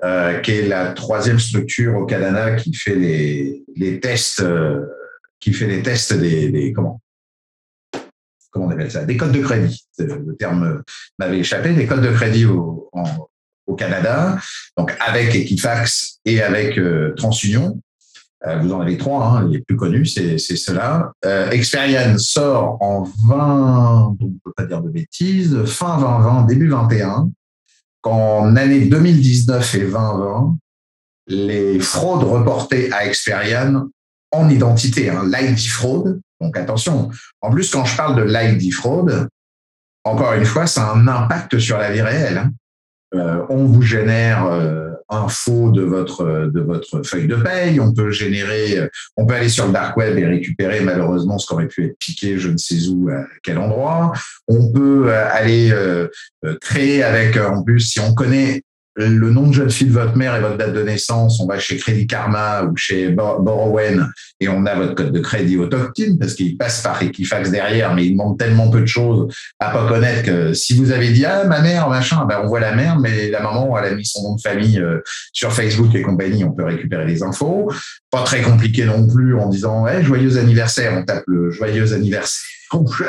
[0.04, 4.82] euh, qui est la troisième structure au Canada qui fait les, les tests, euh,
[5.40, 7.02] qui fait les tests des, des comment
[8.56, 9.86] comment on appelle ça Des codes de crédit.
[10.00, 10.82] Le terme
[11.20, 11.74] m'avait échappé.
[11.74, 12.90] Des codes de crédit au,
[13.78, 14.38] Canada,
[14.78, 17.82] donc avec Equifax et avec euh, TransUnion.
[18.48, 21.12] Euh, vous en avez trois, hein, les plus connus, c'est cela.
[21.26, 26.70] Euh, Experian sort en 20, on ne peut pas dire de bêtises, fin 2020, début
[26.70, 27.32] 21,
[28.00, 30.58] qu'en année 2019 et 2020,
[31.28, 33.88] les fraudes reportées à Experian
[34.32, 36.20] en identité, hein, l'ID fraude.
[36.42, 37.10] Donc attention,
[37.42, 39.30] en plus quand je parle de l'ID fraude,
[40.06, 42.38] encore une fois, ça a un impact sur la vie réelle.
[42.38, 42.52] Hein.
[43.16, 47.80] Euh, on vous génère euh, un faux de votre de votre feuille de paye.
[47.80, 51.48] On peut générer, euh, on peut aller sur le dark web et récupérer malheureusement ce
[51.48, 54.14] qui aurait pu être piqué, je ne sais où, à quel endroit.
[54.48, 55.74] On peut aller
[56.62, 58.62] créer avec, en plus, si on connaît
[58.96, 61.60] le nom de jeune fille de votre mère et votre date de naissance, on va
[61.60, 66.34] chez Crédit Karma ou chez Borrowen et on a votre code de crédit autochtone parce
[66.34, 70.24] qu'il passe par Equifax derrière, mais il demande tellement peu de choses à pas connaître
[70.24, 73.30] que si vous avez dit ah ma mère machin, ben on voit la mère, mais
[73.30, 75.02] la maman elle a mis son nom de famille euh,
[75.34, 77.72] sur Facebook et compagnie, on peut récupérer les infos.
[78.12, 82.50] Pas très compliqué non plus en disant joyeux anniversaire, on tape le joyeux anniversaire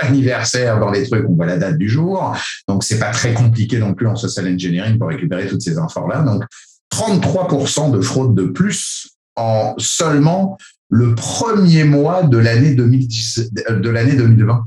[0.00, 2.36] anniversaire dans les trucs, on voit la date du jour.
[2.68, 6.22] Donc, c'est pas très compliqué non plus en social engineering pour récupérer toutes ces infos-là.
[6.22, 6.44] Donc,
[6.92, 10.56] 33% de fraude de plus en seulement
[10.88, 14.64] le premier mois de l'année 2010, de l'année 2020.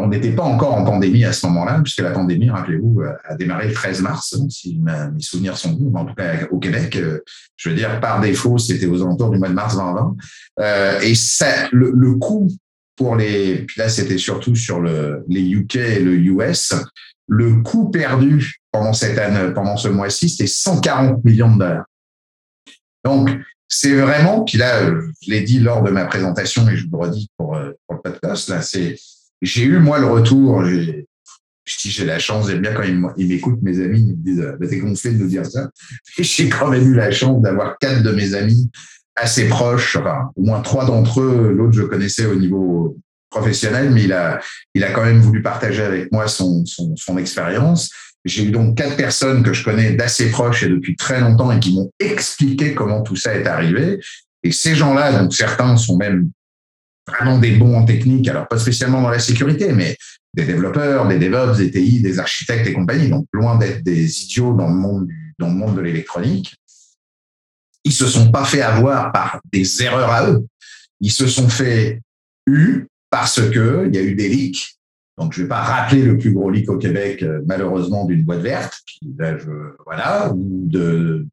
[0.00, 3.66] On n'était pas encore en pandémie à ce moment-là, puisque la pandémie, rappelez-vous, a démarré
[3.66, 6.94] le 13 mars, si mes souvenirs sont bons, en tout cas au Québec.
[6.94, 7.18] Euh,
[7.56, 10.16] je veux dire, par défaut, c'était aux alentours du mois de mars 2020.
[10.60, 11.14] Euh, et
[11.72, 12.48] le coût
[12.98, 16.74] pour les, puis là c'était surtout sur le, les UK et le US,
[17.28, 21.86] le coût perdu pendant cette année, pendant ce mois-ci, c'était 140 millions de dollars.
[23.04, 23.30] Donc,
[23.68, 24.90] c'est vraiment, puis là,
[25.22, 28.02] je l'ai dit lors de ma présentation et je le redis pour, euh, pour le
[28.02, 28.96] podcast, là, c'est,
[29.40, 31.06] j'ai eu moi le retour, j'ai,
[31.66, 34.66] dis j'ai la chance, j'aime bien quand ils m'écoutent, mes amis, ils me disent, bah,
[34.66, 35.70] t'es gonflé de nous dire ça.
[36.18, 38.70] J'ai quand même eu la chance d'avoir quatre de mes amis
[39.20, 41.52] assez proches, enfin, au moins trois d'entre eux.
[41.56, 42.96] L'autre, je connaissais au niveau
[43.30, 44.40] professionnel, mais il a,
[44.74, 47.90] il a quand même voulu partager avec moi son, son, son expérience.
[48.24, 51.60] J'ai eu donc quatre personnes que je connais d'assez proches et depuis très longtemps et
[51.60, 54.00] qui m'ont expliqué comment tout ça est arrivé.
[54.42, 56.30] Et ces gens-là, donc certains sont même
[57.06, 59.96] vraiment des bons en technique, alors pas spécialement dans la sécurité, mais
[60.34, 64.52] des développeurs, des DevOps, des TI, des architectes et compagnie, donc loin d'être des idiots
[64.52, 66.54] dans le monde, dans le monde de l'électronique
[67.84, 70.46] ils se sont pas fait avoir par des erreurs à eux.
[71.00, 72.00] Ils se sont fait
[72.46, 74.78] eu parce que il y a eu des leaks.
[75.18, 78.40] Donc, je vais pas rappeler le plus gros leak au Québec, euh, malheureusement, d'une boîte
[78.40, 79.16] verte, qui,
[79.84, 81.24] voilà, ou d'un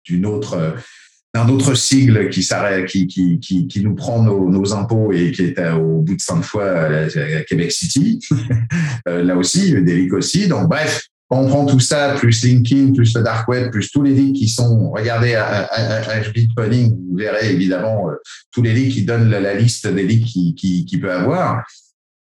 [1.49, 6.67] autre sigle qui nous prend nos, impôts et qui est au bout de cinq fois
[6.67, 8.19] à, Québec City.
[9.07, 10.47] Euh, là aussi, des leaks aussi.
[10.47, 14.13] Donc, bref, on prend tout ça, plus LinkedIn, plus le dark web, plus tous les
[14.13, 18.15] leaks qui sont, regardez à, vous verrez évidemment euh,
[18.51, 21.63] tous les leaks qui donnent la, liste des leaks qui, qui, qui peut avoir.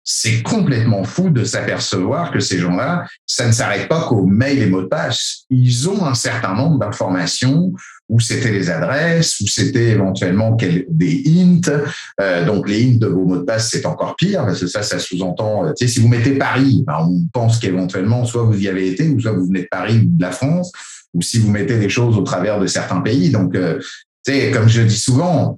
[0.04, 4.66] C'est complètement fou de s'apercevoir que ces gens-là, ça ne s'arrête pas qu'aux mails et
[4.66, 5.44] mots de passe.
[5.50, 7.74] Ils ont un certain nombre d'informations
[8.10, 10.58] où c'était les adresses, où c'était éventuellement
[10.90, 11.72] des hints.
[12.20, 14.82] Euh, donc les hints de vos mots de passe, c'est encore pire, parce que ça,
[14.82, 18.60] ça sous-entend, euh, tu sais, si vous mettez Paris, ben, on pense qu'éventuellement, soit vous
[18.60, 20.72] y avez été, ou soit vous venez de Paris ou de la France,
[21.14, 23.30] ou si vous mettez des choses au travers de certains pays.
[23.30, 23.80] Donc, euh,
[24.26, 25.58] tu sais, comme je dis souvent,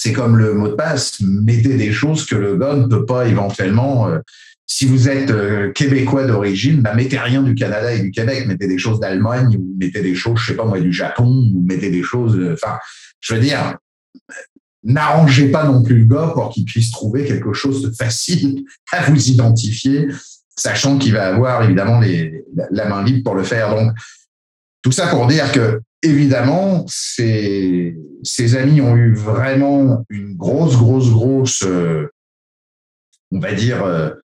[0.00, 3.26] c'est comme le mot de passe, mettez des choses que le gars ne peut pas
[3.26, 4.08] éventuellement
[4.70, 8.68] si vous êtes euh, québécois d'origine, bah, mettez rien du Canada et du Québec, mettez
[8.68, 11.90] des choses d'Allemagne, ou mettez des choses, je sais pas moi, du Japon, ou mettez
[11.90, 12.78] des choses, euh, enfin,
[13.18, 13.76] je veux dire,
[14.84, 19.10] n'arrangez pas non plus le gars pour qu'il puisse trouver quelque chose de facile à
[19.10, 20.06] vous identifier,
[20.54, 23.74] sachant qu'il va avoir évidemment les, la main libre pour le faire.
[23.74, 23.92] Donc,
[24.82, 27.96] tout ça pour dire que, évidemment, ces,
[28.56, 32.08] amis ont eu vraiment une grosse, grosse, grosse, euh,
[33.30, 34.14] on va dire,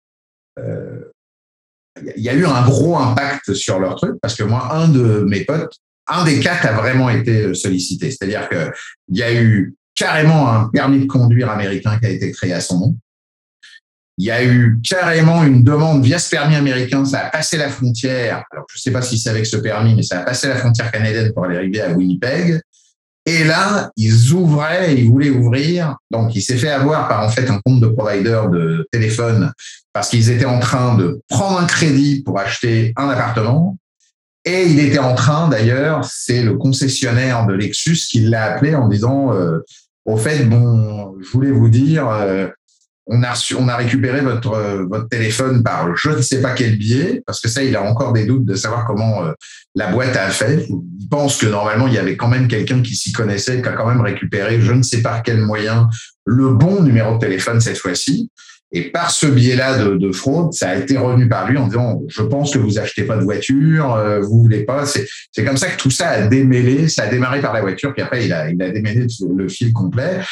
[0.59, 5.25] il y a eu un gros impact sur leur truc parce que moi, un de
[5.29, 8.11] mes potes un des quatre a vraiment été sollicité.
[8.11, 12.53] C'est-à-dire qu'il y a eu carrément un permis de conduire américain qui a été créé
[12.53, 12.97] à son nom.
[14.16, 17.68] Il y a eu carrément une demande via ce permis américain, ça a passé la
[17.68, 18.44] frontière.
[18.53, 20.57] Alors, je ne sais pas si c'est avec ce permis, mais ça a passé la
[20.57, 22.61] frontière canadienne pour aller arriver à Winnipeg.
[23.27, 25.96] Et là, ils ouvraient, ils voulaient ouvrir.
[26.11, 29.50] Donc, il s'est fait avoir par en fait un compte de provider de téléphone
[29.92, 33.79] parce qu'ils étaient en train de prendre un crédit pour acheter un appartement.
[34.44, 38.88] Et il était en train, d'ailleurs, c'est le concessionnaire de Lexus qui l'a appelé en
[38.88, 39.61] disant, euh,
[40.05, 42.48] au fait, bon, je voulais vous dire, euh,
[43.07, 46.77] on a, on a récupéré votre, euh, votre téléphone par je ne sais pas quel
[46.77, 49.33] biais, parce que ça, il a encore des doutes de savoir comment euh,
[49.75, 50.67] la boîte a fait.
[50.69, 53.73] Il pense que normalement, il y avait quand même quelqu'un qui s'y connaissait, qui a
[53.73, 55.88] quand même récupéré, je ne sais pas quel moyen,
[56.25, 58.31] le bon numéro de téléphone cette fois-ci.
[58.73, 62.03] Et par ce biais-là de, de, fraude, ça a été revenu par lui en disant
[62.09, 64.85] je pense que vous achetez pas de voiture, euh, vous voulez pas.
[64.87, 68.03] C'est comme ça que tout ça a démêlé, ça a démarré par la voiture, puis
[68.03, 70.23] après il a, il a démêlé le fil complet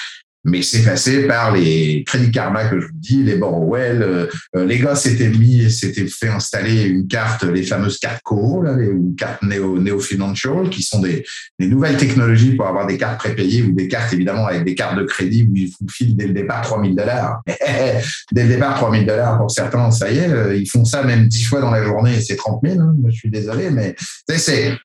[0.45, 4.03] mais c'est passé par les Crédit Karma que je vous dis, les Borrowell.
[4.03, 4.27] Euh,
[4.57, 8.77] euh, les gars s'étaient mis, s'étaient fait installer une carte, les fameuses cartes Co, là,
[8.77, 11.25] les, une carte Neo, Neo Financial, qui sont des,
[11.59, 14.99] des, nouvelles technologies pour avoir des cartes prépayées ou des cartes évidemment avec des cartes
[14.99, 17.41] de crédit où ils vous filent dès le départ 3000 dollars.
[18.33, 21.29] dès le départ 3000 dollars pour certains, ça y est, euh, ils font ça même
[21.29, 22.81] 10 fois dans la journée et c'est 30 000.
[22.81, 22.95] Hein.
[22.99, 23.95] Moi, je suis désolé, mais
[24.37, 24.77] c'est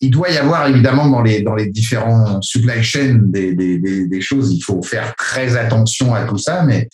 [0.00, 4.20] il doit y avoir évidemment dans les, dans les différents supply chains des, des, des,
[4.20, 6.88] choses, il faut faire très attention à tout ça, mais,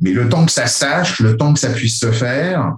[0.00, 2.76] mais le temps que ça sache, le temps que ça puisse se faire,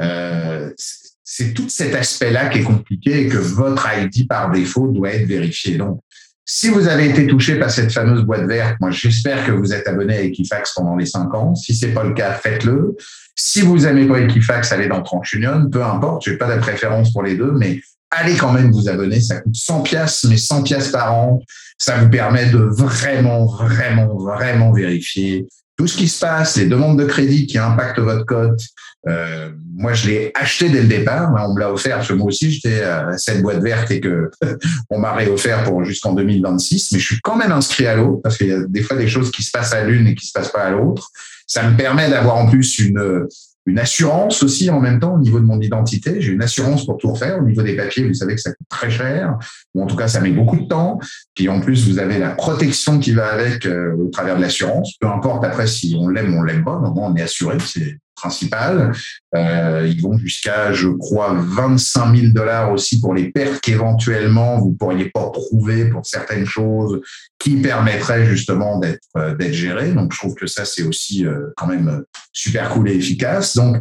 [0.00, 5.10] euh, c'est tout cet aspect-là qui est compliqué et que votre ID par défaut doit
[5.10, 5.76] être vérifié.
[5.76, 6.00] Donc,
[6.44, 9.86] si vous avez été touché par cette fameuse boîte verte, moi j'espère que vous êtes
[9.86, 11.54] abonné à Equifax pendant les cinq ans.
[11.54, 12.96] Si c'est pas le cas, faites-le.
[13.34, 16.24] Si vous n'aimez pas Equifax, allez dans TransUnion, peu importe.
[16.24, 19.20] Je n'ai pas de préférence pour les deux, mais allez quand même vous abonner.
[19.20, 21.40] Ça coûte 100 pièces, mais 100 pièces par an.
[21.78, 26.98] Ça vous permet de vraiment, vraiment, vraiment vérifier tout ce qui se passe, les demandes
[26.98, 28.60] de crédit qui impactent votre cote.
[29.06, 31.32] Euh, moi, je l'ai acheté dès le départ.
[31.38, 34.28] On me l'a offert parce que moi aussi, j'étais à cette boîte verte et que
[34.90, 36.92] on m'a réoffert pour jusqu'en 2026.
[36.92, 39.06] Mais je suis quand même inscrit à l'autre parce qu'il y a des fois des
[39.06, 41.08] choses qui se passent à l'une et qui se passent pas à l'autre.
[41.46, 43.26] Ça me permet d'avoir en plus une
[43.76, 46.20] assurance aussi en même temps au niveau de mon identité.
[46.20, 47.38] J'ai une assurance pour tout refaire.
[47.38, 49.36] Au niveau des papiers, vous savez que ça coûte très cher,
[49.74, 51.00] ou en tout cas, ça met beaucoup de temps.
[51.34, 54.94] Puis en plus, vous avez la protection qui va avec euh, au travers de l'assurance.
[55.00, 57.58] Peu importe après si on l'aime ou on l'aime pas, normalement, on est assuré.
[57.64, 58.92] C'est principal.
[59.34, 64.72] Euh, ils vont jusqu'à, je crois, 25 000 dollars aussi pour les pertes qu'éventuellement vous
[64.72, 67.00] pourriez pas prouver pour certaines choses
[67.38, 69.92] qui permettraient justement d'être euh, d'être gérées.
[69.92, 73.56] Donc, je trouve que ça, c'est aussi euh, quand même super cool et efficace.
[73.56, 73.76] Donc,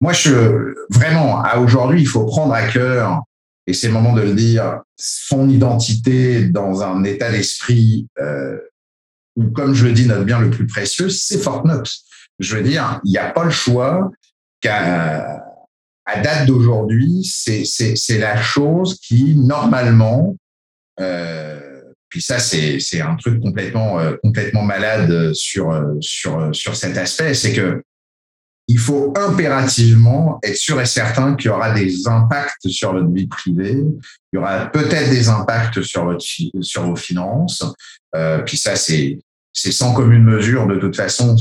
[0.00, 3.22] moi, je vraiment, à aujourd'hui, il faut prendre à cœur,
[3.66, 8.58] et c'est le moment de le dire, son identité dans un état d'esprit euh,
[9.36, 11.90] où, comme je le dis, notre bien le plus précieux, c'est Fortnite.
[12.38, 14.10] Je veux dire, il n'y a pas le choix
[14.60, 15.44] qu'à
[16.06, 20.36] à date d'aujourd'hui, c'est la chose qui, normalement,
[21.00, 21.60] euh,
[22.08, 27.52] puis ça, c'est un truc complètement, euh, complètement malade sur, sur, sur cet aspect, c'est
[27.52, 27.82] que
[28.66, 33.26] il faut impérativement être sûr et certain qu'il y aura des impacts sur votre vie
[33.26, 33.76] privée,
[34.32, 36.24] il y aura peut-être des impacts sur, votre,
[36.60, 37.62] sur vos finances,
[38.14, 39.18] euh, puis ça, c'est
[39.52, 41.36] sans commune mesure de toute façon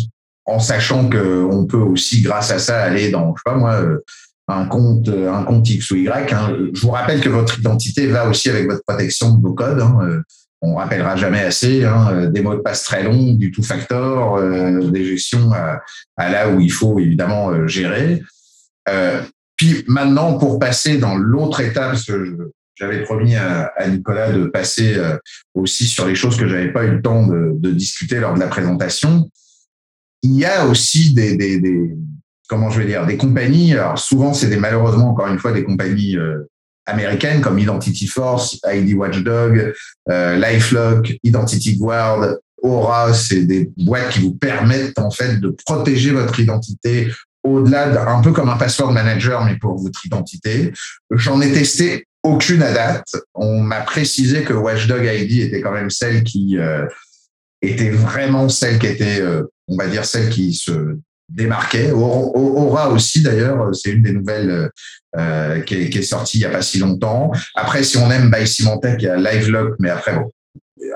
[0.46, 4.00] en sachant qu'on peut aussi, grâce à ça, aller dans, je sais pas moi, euh,
[4.48, 6.34] un compte, euh, un compte X ou Y.
[6.34, 6.58] Hein.
[6.74, 9.80] Je vous rappelle que votre identité va aussi avec votre protection de vos codes.
[9.80, 9.98] Hein.
[10.02, 10.22] Euh,
[10.62, 14.42] on rappellera jamais assez hein, des mots de passe très longs, du tout factor,
[14.92, 18.24] des gestions à, là où il faut évidemment gérer.
[19.58, 21.98] puis maintenant, pour passer dans l'autre étape,
[22.76, 24.96] j'avais promis à, Nicolas de passer
[25.54, 28.40] aussi sur les choses que j'avais pas eu le temps de, de discuter lors de
[28.40, 29.30] la présentation
[30.24, 31.92] il y a aussi des, des, des,
[32.50, 33.74] comment je vais dire, des compagnies.
[33.74, 36.50] Alors souvent, c'est des malheureusement encore une fois des compagnies euh,
[36.86, 39.74] américaines comme Identity Force, ID Watchdog,
[40.10, 43.14] euh, LifeLock, Identity Guard, Aura.
[43.14, 47.12] C'est des boîtes qui vous permettent en fait de protéger votre identité
[47.43, 50.72] au-delà d'un peu comme un password manager, mais pour votre identité.
[51.12, 53.16] J'en ai testé aucune à date.
[53.36, 56.86] On m'a précisé que Watchdog ID était quand même celle qui euh,
[57.62, 60.97] était vraiment celle qui était euh, on va dire celle qui se
[61.30, 61.91] démarquait.
[61.91, 64.70] Aura aussi, d'ailleurs, c'est une des nouvelles
[65.18, 67.32] euh, qui, est, sortie il n'y a pas si longtemps.
[67.55, 70.32] Après, si on aime By Symantec, il y a LiveLock, mais après, bon.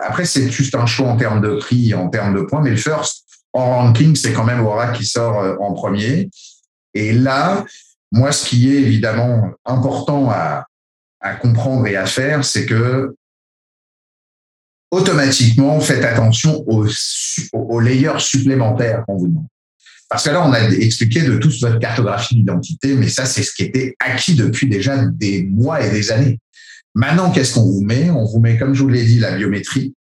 [0.02, 2.62] Après, c'est juste un choix en termes de prix, en termes de points.
[2.62, 6.30] Mais le first, en ranking, c'est quand même Aura qui sort euh, en premier.
[6.94, 7.64] Et là,
[8.12, 10.66] moi, ce qui est évidemment important à,
[11.22, 13.16] à comprendre et à faire, c'est que
[14.92, 16.88] automatiquement, faites attention aux,
[17.54, 19.48] aux layers supplémentaires qu'on vous demande.
[20.10, 23.54] Parce que là, on a expliqué de toute votre cartographie d'identité, mais ça, c'est ce
[23.54, 26.40] qui était acquis depuis déjà des mois et des années.
[26.96, 28.10] Maintenant, qu'est-ce qu'on vous met?
[28.10, 29.94] On vous met, comme je vous l'ai dit, la biométrie.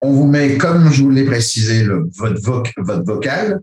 [0.00, 3.60] On vous met, comme je vous l'ai précisé, le, votre, votre vocal.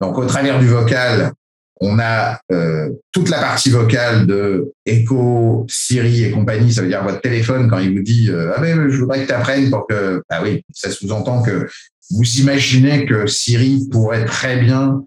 [0.00, 1.32] Donc, au travers du vocal,
[1.80, 6.72] on a euh, toute la partie vocale de Echo, Siri et compagnie.
[6.72, 9.28] Ça veut dire votre téléphone quand il vous dit euh, ah ben je voudrais que
[9.28, 11.68] tu apprennes pour que ah oui ça sous-entend que
[12.10, 15.04] vous imaginez que Siri pourrait très bien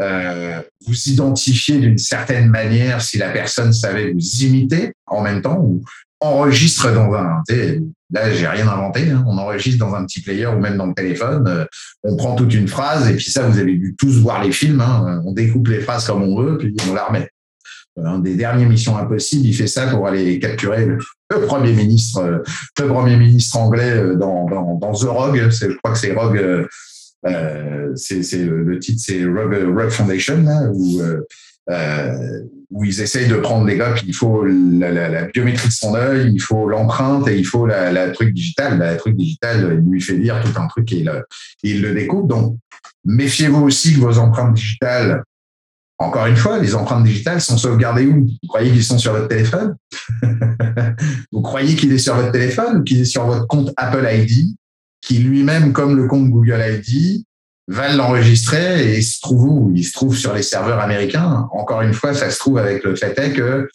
[0.00, 5.60] euh, vous identifier d'une certaine manière si la personne savait vous imiter en même temps
[5.60, 5.82] ou
[6.22, 7.42] enregistre dans un.
[8.14, 9.10] Là, j'ai rien inventé.
[9.10, 11.46] Hein, on enregistre dans un petit player ou même dans le téléphone.
[11.48, 11.64] Euh,
[12.02, 14.80] on prend toute une phrase et puis ça, vous avez dû tous voir les films.
[14.80, 17.28] Hein, on découpe les phrases comme on veut puis on la remet.
[17.96, 20.98] Un des dernières missions impossibles, il fait ça pour aller capturer le,
[21.46, 22.38] premier ministre, euh,
[22.80, 25.48] le premier ministre anglais euh, dans, dans, The Rogue.
[25.50, 26.66] Je crois que c'est Rogue.
[27.24, 30.70] Euh, c'est le titre, c'est Rogue, Foundation, là,
[31.70, 32.42] euh,
[32.72, 36.30] où ils essayent de prendre les gars, puis il faut la, biométrie de son œil,
[36.32, 38.78] il faut l'empreinte et il faut la, truc digital.
[38.78, 41.22] La truc digital, il lui fait lire tout un truc et il,
[41.62, 42.28] il le découpe.
[42.28, 42.56] Donc,
[43.04, 45.22] méfiez-vous aussi que vos empreintes digitales,
[45.98, 48.26] encore une fois, les empreintes digitales sont sauvegardées où?
[48.26, 49.76] Vous croyez qu'ils sont sur votre téléphone?
[51.32, 54.56] Vous croyez qu'il est sur votre téléphone ou qu'il est sur votre compte Apple ID,
[55.00, 57.24] qui lui-même, comme le compte Google ID,
[57.68, 59.72] va l'enregistrer et il se trouve où?
[59.74, 61.48] Il se trouve sur les serveurs américains.
[61.52, 63.68] Encore une fois, ça se trouve avec le fait que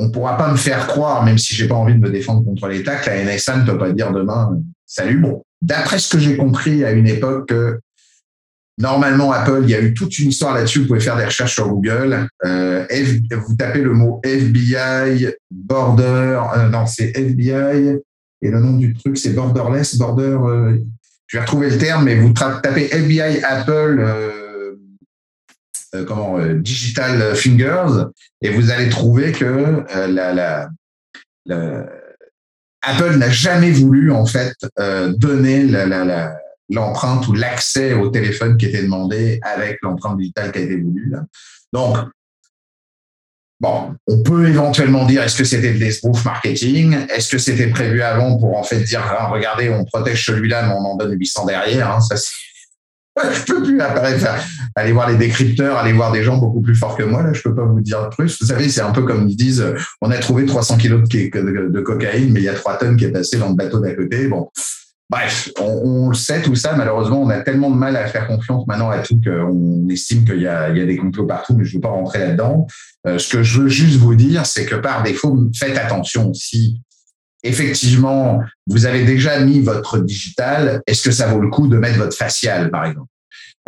[0.00, 2.68] on pourra pas me faire croire, même si j'ai pas envie de me défendre contre
[2.68, 5.18] l'État, que la NSA ne peut pas dire demain salut.
[5.18, 7.52] Bon, d'après ce que j'ai compris à une époque,
[8.78, 10.80] normalement Apple, il y a eu toute une histoire là-dessus.
[10.80, 12.28] Vous pouvez faire des recherches sur Google.
[12.44, 12.86] Euh,
[13.32, 17.98] vous tapez le mot FBI border, euh, non c'est FBI
[18.40, 20.38] et le nom du truc c'est borderless, border.
[20.42, 20.78] Euh,
[21.28, 24.76] je vais retrouver le terme, mais vous tapez FBI Apple euh,
[25.94, 28.06] euh, comment euh, Digital Fingers
[28.40, 30.70] et vous allez trouver que la, la,
[32.80, 34.54] Apple n'a jamais voulu en fait
[35.16, 35.66] donner
[36.70, 41.12] l'empreinte ou l'accès au téléphone qui était demandé avec l'empreinte digitale qui a été voulue.
[41.72, 41.96] Donc,
[43.60, 46.96] Bon, on peut éventuellement dire est-ce que c'était de l'esbrouf marketing?
[47.12, 50.74] Est-ce que c'était prévu avant pour en fait dire ah, regardez, on protège celui-là, mais
[50.74, 52.14] on en donne 800 derrière hein, Ça,
[53.46, 54.26] peux plus apparaître.
[54.76, 57.24] Aller voir les décrypteurs, aller voir des gens beaucoup plus forts que moi.
[57.24, 58.40] Là, je peux pas vous dire plus.
[58.40, 59.64] Vous savez, c'est un peu comme ils disent
[60.00, 63.06] on a trouvé 300 kilos de, de cocaïne, mais il y a 3 tonnes qui
[63.06, 64.28] est passé dans le bateau d'à côté.
[64.28, 64.48] Bon,
[65.10, 66.74] Bref, on, le sait tout ça.
[66.74, 70.42] Malheureusement, on a tellement de mal à faire confiance maintenant à tout qu'on estime qu'il
[70.42, 72.66] y, a, des complots partout, mais je ne veux pas rentrer là-dedans.
[73.06, 76.34] Euh, ce que je veux juste vous dire, c'est que par défaut, faites attention.
[76.34, 76.80] Si
[77.42, 81.98] effectivement vous avez déjà mis votre digital, est-ce que ça vaut le coup de mettre
[81.98, 83.08] votre facial, par exemple?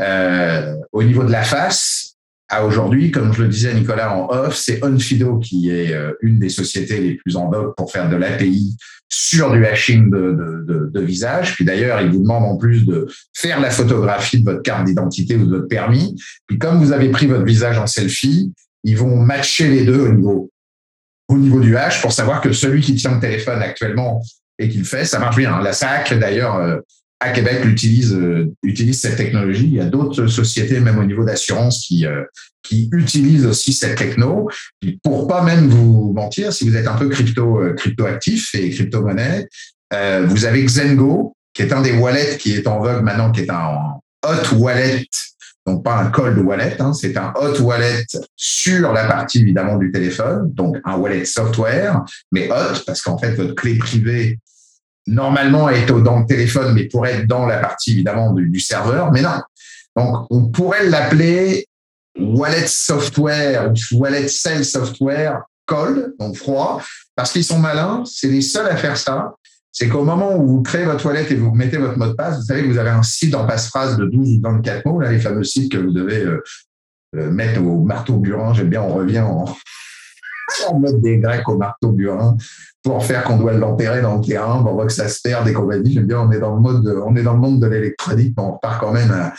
[0.02, 2.09] Euh, Au niveau de la face,
[2.50, 6.12] à aujourd'hui, comme je le disais à Nicolas en off, c'est Onfido qui est euh,
[6.20, 8.76] une des sociétés les plus en vogue pour faire de l'API
[9.08, 11.54] sur du hashing de, de, de, visage.
[11.54, 15.36] Puis d'ailleurs, il vous demande en plus de faire la photographie de votre carte d'identité
[15.36, 16.20] ou de votre permis.
[16.48, 20.12] Puis comme vous avez pris votre visage en selfie, ils vont matcher les deux au
[20.12, 20.50] niveau,
[21.28, 24.22] au niveau du hash pour savoir que celui qui tient le téléphone actuellement
[24.58, 25.60] et qui le fait, ça marche bien.
[25.60, 26.78] La SAC, d'ailleurs, euh,
[27.20, 29.66] à Québec utilise, euh, utilise cette technologie.
[29.66, 32.24] Il y a d'autres sociétés, même au niveau d'assurance, qui, euh,
[32.62, 34.48] qui utilisent aussi cette techno.
[35.04, 38.70] pour pas même vous mentir, si vous êtes un peu crypto, euh, crypto actif et
[38.70, 39.46] crypto monnaie,
[40.26, 43.50] vous avez Xengo, qui est un des wallets qui est en vogue maintenant, qui est
[43.50, 45.04] un hot wallet,
[45.66, 48.04] donc pas un cold wallet, hein, c'est un hot wallet
[48.36, 53.32] sur la partie évidemment du téléphone, donc un wallet software, mais hot parce qu'en fait
[53.32, 54.38] votre clé privée
[55.06, 59.22] normalement être dans le téléphone, mais pourrait être dans la partie évidemment du, serveur, mais
[59.22, 59.40] non.
[59.96, 61.66] Donc, on pourrait l'appeler
[62.18, 66.82] wallet software ou wallet cell software cold, donc froid,
[67.14, 69.34] parce qu'ils sont malins, c'est les seuls à faire ça.
[69.72, 72.38] C'est qu'au moment où vous créez votre wallet et vous mettez votre mot de passe,
[72.38, 75.12] vous savez que vous avez un site en passe-phrase de 12 ou 24 mots, là,
[75.12, 76.42] les fameux sites que vous devez euh,
[77.16, 78.52] euh, mettre au marteau burin.
[78.52, 79.44] J'aime bien, on revient en,
[80.68, 82.36] en mode des Grecs au marteau burin
[82.82, 85.52] pour faire qu'on doit l'enterrer dans le terrain, pour voir que ça se perd et
[85.52, 85.92] compagnie.
[85.92, 88.52] J'aime bien, on est dans le mode, on est dans le monde de l'électronique, on
[88.52, 89.32] repart quand même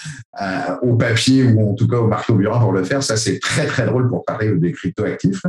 [0.84, 3.02] au papier ou en tout cas au marteau burin pour le faire.
[3.02, 5.42] Ça, c'est très, très drôle pour parler des cryptoactifs.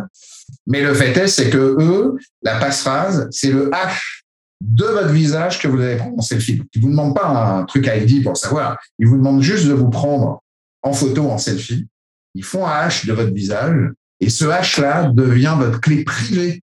[0.67, 4.25] Mais le fait est, c'est que eux, la passe-phrase, c'est le hash
[4.63, 6.63] de votre visage que vous allez prendre en selfie.
[6.75, 8.79] Ils vous demandent pas un truc ID pour savoir.
[8.99, 10.41] Ils vous demandent juste de vous prendre
[10.83, 11.89] en photo, en selfie.
[12.35, 13.91] Ils font un hash de votre visage
[14.23, 16.63] et ce hash-là devient votre clé privée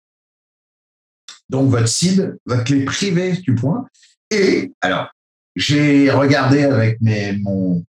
[1.51, 3.85] donc votre CID, votre clé privée du point.
[4.31, 5.11] Et alors,
[5.57, 7.85] j'ai regardé avec mes, mon,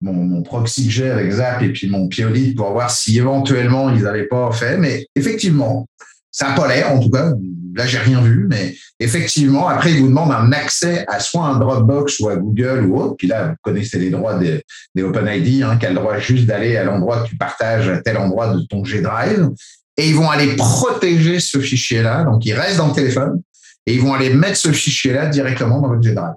[0.00, 4.28] mon, proxy j'ai avec Zap et puis mon Piolit pour voir si éventuellement ils n'avaient
[4.28, 4.78] pas fait.
[4.78, 5.86] Mais effectivement,
[6.30, 7.32] ça n'a pas l'air, en tout cas.
[7.74, 11.58] Là, j'ai rien vu, mais effectivement, après, ils vous demandent un accès à soit un
[11.58, 13.16] Dropbox ou à Google ou autre.
[13.16, 14.62] Puis là, vous connaissez les droits des,
[14.94, 18.00] des OpenID, hein, qui a le droit juste d'aller à l'endroit que tu partages à
[18.00, 19.48] tel endroit de ton G Drive.
[19.96, 22.24] Et ils vont aller protéger ce fichier-là.
[22.24, 23.42] Donc, il reste dans le téléphone
[23.86, 26.34] et ils vont aller mettre ce fichier-là directement dans votre G Drive.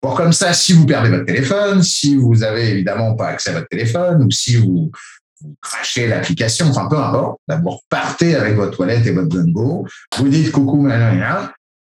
[0.00, 3.54] Pour comme ça, si vous perdez votre téléphone, si vous avez évidemment pas accès à
[3.54, 4.90] votre téléphone, ou si vous,
[5.60, 9.86] crachez l'application, enfin peu importe, d'abord partez avec votre toilette et votre Zengo,
[10.18, 10.88] vous dites coucou,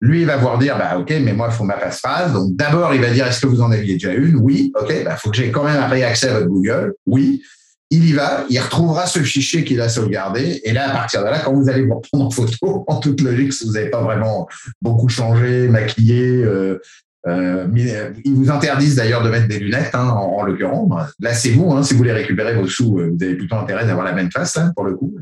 [0.01, 2.95] lui il va vous dire bah ok mais moi il faut ma passe-phrase donc d'abord
[2.95, 4.37] il va dire est-ce que vous en aviez déjà une?
[4.37, 4.73] Oui.
[4.79, 6.95] Ok il bah, faut que j'ai quand même un accès à votre Google.
[7.07, 7.43] Oui.
[7.91, 11.27] Il y va, il retrouvera ce fichier qu'il a sauvegardé, et là, à partir de
[11.27, 14.03] là, quand vous allez vous reprendre en photo, en toute logique, si vous n'avez pas
[14.03, 14.49] vraiment
[14.83, 16.81] beaucoup changé, maquillé, euh,
[17.27, 21.11] euh, euh, ils vous interdisent d'ailleurs de mettre des lunettes, hein, en, l'occurrence.
[21.21, 23.87] Là, c'est vous, hein, si vous voulez récupérer vos sous, euh, vous avez plutôt intérêt
[23.87, 25.15] d'avoir la même face, hein, pour le coup.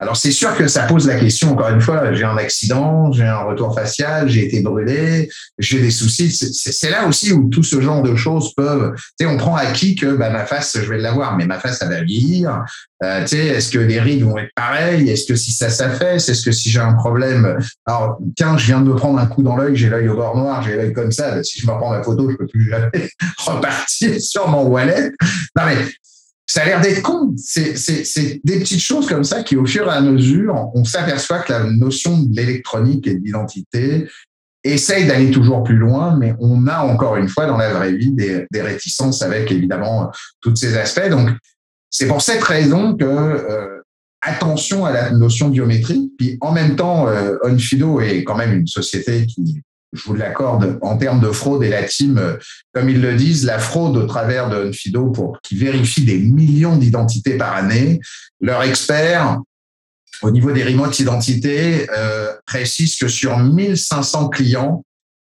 [0.00, 3.24] Alors, c'est sûr que ça pose la question, encore une fois, j'ai un accident, j'ai
[3.24, 6.32] un retour facial, j'ai été brûlé, j'ai des soucis.
[6.32, 8.92] C'est là aussi où tout ce genre de choses peuvent...
[9.18, 11.78] Tu sais, on prend acquis que bah, ma face, je vais l'avoir, mais ma face,
[11.78, 12.64] ça va vieillir.
[13.04, 15.08] Euh, tu sais, est-ce que les rides vont être pareilles?
[15.08, 16.28] Est-ce que si ça s'affaisse?
[16.28, 17.56] Est-ce que si j'ai un problème?
[17.86, 20.36] Alors, tiens, je viens de me prendre un coup dans l'œil, j'ai l'œil au bord
[20.36, 21.40] noir, j'ai l'œil comme ça.
[21.44, 25.12] Si je me prends la photo, je peux plus jamais repartir sur mon wallet.
[25.56, 25.76] Non, mais
[26.46, 27.34] ça a l'air d'être con.
[27.36, 31.52] C'est des petites choses comme ça qui, au fur et à mesure, on s'aperçoit que
[31.52, 34.08] la notion de l'électronique et de l'identité
[34.62, 38.12] essaye d'aller toujours plus loin, mais on a encore une fois dans la vraie vie
[38.12, 41.08] des, des réticences avec évidemment tous ces aspects.
[41.10, 41.30] Donc,
[41.90, 43.82] c'est pour cette raison que euh,
[44.20, 46.12] attention à la notion biométrique.
[46.18, 49.62] Puis en même temps, euh, Onfido est quand même une société qui
[49.94, 52.36] je vous l'accorde, en termes de fraude et la team, euh,
[52.72, 56.76] comme ils le disent, la fraude au travers de Unfido pour qui vérifie des millions
[56.76, 58.00] d'identités par année,
[58.40, 59.38] leur expert
[60.22, 64.84] au niveau des remote identités euh, précise que sur 1500 clients,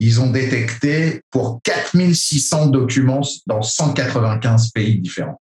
[0.00, 5.40] ils ont détecté pour 4600 documents dans 195 pays différents.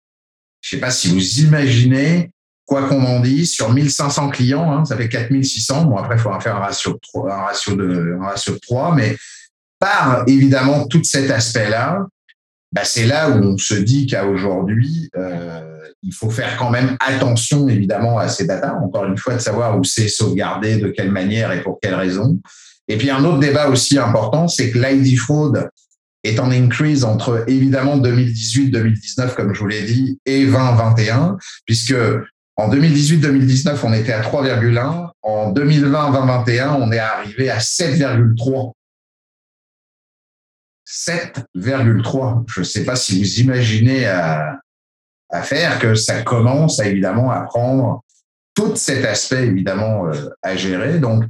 [0.62, 2.32] Je ne sais pas si vous imaginez
[2.66, 5.86] quoi qu'on en dise, sur 1500 clients, hein, ça fait 4600.
[5.86, 8.60] Bon, après, il faudra faire un ratio de 3, un ratio de, un ratio de
[8.60, 9.18] 3 mais
[9.80, 12.06] par évidemment tout cet aspect-là,
[12.72, 15.62] bah, c'est là où on se dit qu'à aujourd'hui, euh,
[16.02, 18.74] il faut faire quand même attention évidemment à ces datas.
[18.74, 22.40] Encore une fois, de savoir où c'est sauvegardé, de quelle manière et pour quelles raisons.
[22.88, 25.54] Et puis un autre débat aussi important, c'est que l'ID fraud
[26.24, 31.96] est en increase entre évidemment 2018-2019, comme je vous l'ai dit, et 2021, puisque
[32.56, 35.10] en 2018-2019, on était à 3,1.
[35.24, 38.74] En 2020-2021, on est arrivé à 7,3.
[40.88, 42.44] 7,3.
[42.48, 44.60] Je ne sais pas si vous imaginez à,
[45.42, 48.04] faire que ça commence à, évidemment à prendre
[48.54, 51.00] tout cet aspect évidemment euh, à gérer.
[51.00, 51.24] Donc,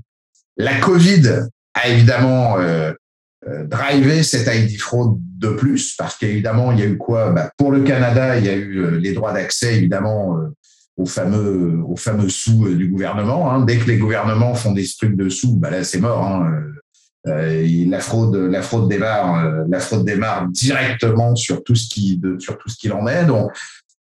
[0.57, 2.91] la Covid a évidemment euh,
[3.47, 7.29] euh, drivé cette ID fraude de plus parce qu'évidemment, il y a eu quoi?
[7.29, 10.37] Bah, Pour le Canada, il y a eu les droits d'accès évidemment
[10.97, 13.51] aux fameux, aux fameux sous euh, du gouvernement.
[13.51, 13.65] Hein.
[13.65, 16.23] Dès que les gouvernements font des trucs de sous, bah là c'est mort.
[16.23, 16.63] Hein.
[17.25, 22.17] Euh, la fraude, la fraude démarre, euh, la fraude démarre directement sur tout ce qui,
[22.17, 23.25] de, sur tout ce qu'il en est.
[23.25, 23.51] Donc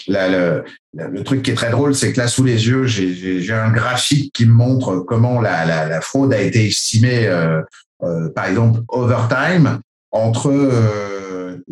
[0.09, 0.65] là, le,
[0.95, 4.33] le, truc qui est très drôle, c'est que là sous les yeux, j'ai un graphique
[4.33, 7.61] qui me montre comment la, la, la fraude a été estimée, euh,
[8.03, 9.81] euh par exemple, overtime
[10.11, 10.51] entre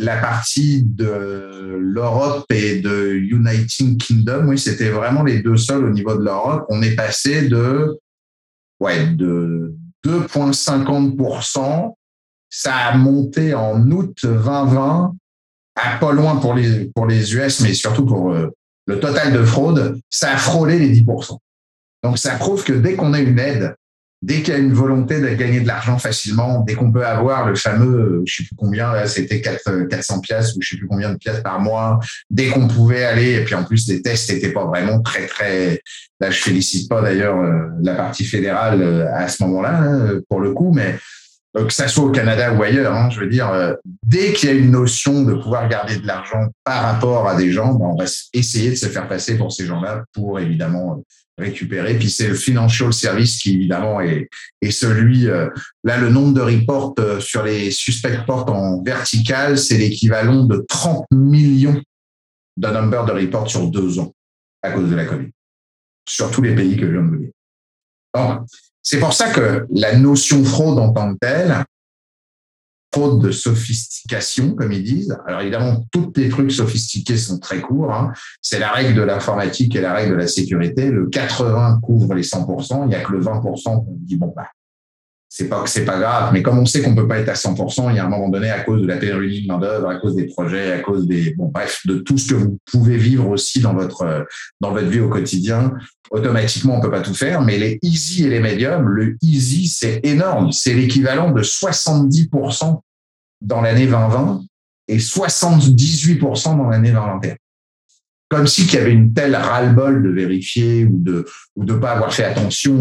[0.00, 5.90] la partie de l'Europe et de United Kingdom, oui, c'était vraiment les deux seuls au
[5.90, 6.64] niveau de l'Europe.
[6.70, 7.98] On est passé de,
[8.80, 9.74] ouais, de
[10.06, 11.94] 2,50%.
[12.48, 15.14] Ça a monté en août 2020
[15.76, 18.48] à pas loin pour les, pour les US, mais surtout pour euh,
[18.86, 20.00] le total de fraude.
[20.08, 21.36] Ça a frôlé les 10%.
[22.02, 23.76] Donc, ça prouve que dès qu'on a une aide
[24.22, 27.46] dès qu'il y a une volonté de gagner de l'argent facilement, dès qu'on peut avoir
[27.46, 31.16] le fameux, je sais plus combien, c'était 400 pièces ou je sais plus combien de
[31.16, 31.98] pièces par mois,
[32.28, 35.80] dès qu'on pouvait aller, et puis en plus, les tests n'étaient pas vraiment très, très,
[36.20, 40.40] là, je félicite pas d'ailleurs euh, la partie fédérale euh, à ce moment-là, hein, pour
[40.40, 40.96] le coup, mais
[41.54, 43.74] que ça soit au Canada ou ailleurs, hein, je veux dire, euh,
[44.06, 47.50] dès qu'il y a une notion de pouvoir garder de l'argent par rapport à des
[47.50, 51.02] gens, ben, on va essayer de se faire passer pour ces gens-là pour évidemment
[51.40, 51.98] récupérer.
[51.98, 54.28] Puis c'est le financial service qui évidemment est,
[54.60, 55.28] est celui.
[55.28, 55.48] Euh,
[55.84, 60.64] là, le nombre de reports euh, sur les suspect ports en vertical, c'est l'équivalent de
[60.68, 61.80] 30 millions
[62.56, 64.14] de number de reports sur deux ans
[64.62, 65.30] à cause de la Covid,
[66.08, 68.44] sur tous les pays que je viens de vous dire.
[68.82, 71.64] C'est pour ça que la notion fraude en tant que telle,
[72.92, 75.16] fraude de sophistication, comme ils disent.
[75.26, 77.92] Alors évidemment, tous les trucs sophistiqués sont très courts.
[77.92, 78.12] Hein.
[78.42, 80.90] C'est la règle de l'informatique et la règle de la sécurité.
[80.90, 82.84] Le 80 couvre les 100%.
[82.84, 84.48] Il n'y a que le 20% qu'on dit, bon, bah,
[85.32, 87.90] c'est pas c'est pas grave, mais comme on sait qu'on peut pas être à 100%,
[87.90, 89.94] il y a un moment donné, à cause de la pénurie de main d'œuvre, à
[89.94, 93.28] cause des projets, à cause des, bon, bref, de tout ce que vous pouvez vivre
[93.28, 94.26] aussi dans votre,
[94.60, 95.72] dans votre vie au quotidien,
[96.10, 100.00] automatiquement, on peut pas tout faire, mais les easy et les medium, le easy, c'est
[100.02, 100.50] énorme.
[100.50, 102.80] C'est l'équivalent de 70%
[103.40, 104.42] dans l'année 2020
[104.88, 107.36] et 78% dans l'année 2021
[108.30, 111.26] comme si qu'il y avait une telle ras-le-bol de vérifier ou de
[111.56, 112.76] ou de pas avoir fait attention,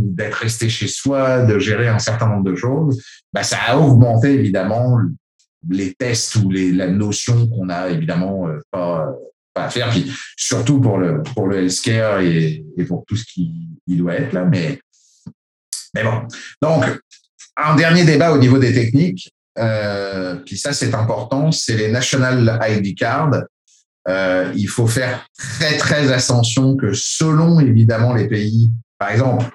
[0.00, 4.32] d'être resté chez soi, de gérer un certain nombre de choses, bah ça a augmenté
[4.32, 4.98] évidemment
[5.68, 9.12] les tests ou les, la notion qu'on a évidemment euh, pas,
[9.52, 9.90] pas à faire.
[9.90, 13.52] Puis surtout pour le pour le healthcare et, et pour tout ce qui
[13.86, 14.80] il doit être là, mais
[15.94, 16.22] mais bon.
[16.62, 16.82] Donc
[17.58, 19.30] un dernier débat au niveau des techniques.
[19.58, 23.44] Euh, puis ça c'est important, c'est les national ID cards
[24.08, 29.46] euh, il faut faire très très attention que selon évidemment les pays, par exemple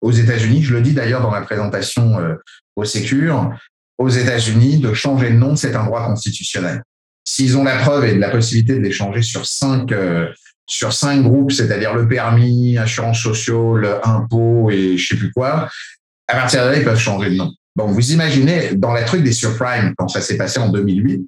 [0.00, 2.34] aux États-Unis, je le dis d'ailleurs dans la présentation euh,
[2.76, 3.52] au Sécure,
[3.98, 6.82] aux États-Unis, de changer de nom, c'est un droit constitutionnel.
[7.24, 10.28] S'ils ont la preuve et la possibilité de les changer sur cinq euh,
[10.68, 15.68] sur cinq groupes, c'est-à-dire le permis, assurance sociale, impôt et je sais plus quoi,
[16.28, 17.52] à partir de là, ils peuvent changer de nom.
[17.74, 21.26] Bon, vous imaginez, dans la truc des surprimes, quand ça s'est passé en 2008,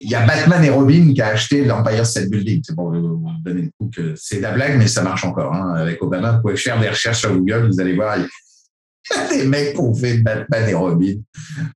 [0.00, 2.62] il y a Batman et Robin qui a acheté l'Empire State Building.
[2.64, 5.54] C'est pour vous donner le coup que c'est de la blague, mais ça marche encore.
[5.54, 5.74] Hein.
[5.76, 9.28] Avec Obama, vous pouvez faire des recherches sur Google, vous allez voir, il y a
[9.28, 11.14] des mecs qui ont fait Batman et Robin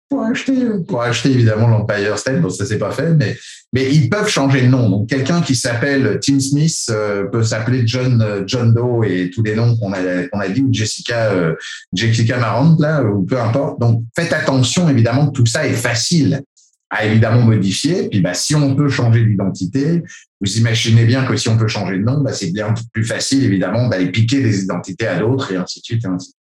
[0.08, 0.54] pour acheter,
[0.86, 2.40] pour acheter évidemment l'Empire State.
[2.40, 3.36] Bon, ça c'est pas fait, mais
[3.74, 4.88] mais ils peuvent changer de nom.
[4.88, 9.54] Donc quelqu'un qui s'appelle Tim Smith euh, peut s'appeler John John Doe et tous les
[9.54, 11.54] noms qu'on a qu'on a dit ou Jessica euh,
[11.92, 13.78] Jessica Marant là ou peu importe.
[13.78, 16.42] Donc faites attention évidemment que tout ça est facile
[16.90, 18.08] à évidemment modifier.
[18.08, 20.02] Puis bah, si on peut changer d'identité,
[20.40, 23.44] vous imaginez bien que si on peut changer de nom, bah, c'est bien plus facile
[23.44, 26.04] évidemment d'aller piquer des identités à d'autres et ainsi de suite.
[26.04, 26.34] Et ainsi.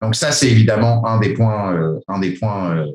[0.00, 2.86] Donc ça, c'est évidemment un des points, euh, un des points euh,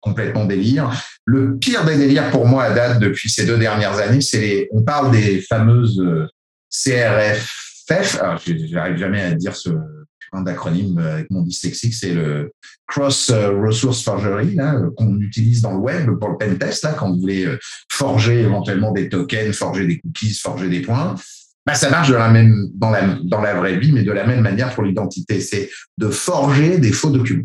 [0.00, 0.90] complètement délire.
[1.24, 4.68] Le pire des délires pour moi à date depuis ces deux dernières années, c'est les,
[4.72, 6.26] on parle des fameuses euh,
[6.70, 8.20] CRFF.
[8.20, 9.70] Alors, j'arrive jamais à dire ce
[10.32, 12.52] un d'acronyme avec mon dyslexique, c'est le
[12.86, 14.56] Cross Resource Forgery,
[14.96, 17.58] qu'on utilise dans le web pour le pen test, là, quand vous voulez euh,
[17.90, 21.14] forger éventuellement des tokens, forger des cookies, forger des points.
[21.64, 22.90] Bah, ça marche de la même, dans
[23.40, 25.40] la vraie vie, mais de la même manière pour l'identité.
[25.40, 27.44] C'est de forger des faux documents.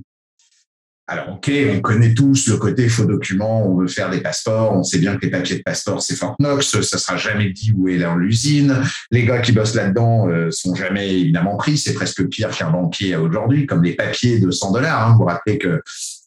[1.09, 4.83] Alors, OK, on connaît tous le côté faux document, on veut faire des passeports, on
[4.83, 7.87] sait bien que les papiers de passeport, c'est Fort Knox, ça sera jamais dit où
[7.87, 8.81] est l'usine.
[9.09, 13.15] Les gars qui bossent là-dedans euh, sont jamais évidemment pris, c'est presque pire qu'un banquier
[13.15, 15.07] aujourd'hui, comme les papiers de 100 dollars.
[15.07, 15.15] Hein.
[15.17, 15.81] Vous rappelez que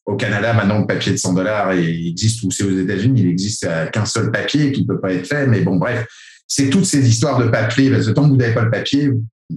[0.07, 3.69] au Canada, maintenant, le papier de 100 dollars existe, ou c'est aux États-Unis, il existe
[3.93, 6.07] qu'un seul papier qui peut pas être fait, mais bon, bref,
[6.49, 9.11] c'est toutes ces histoires de papier, parce que tant que vous n'avez pas le papier,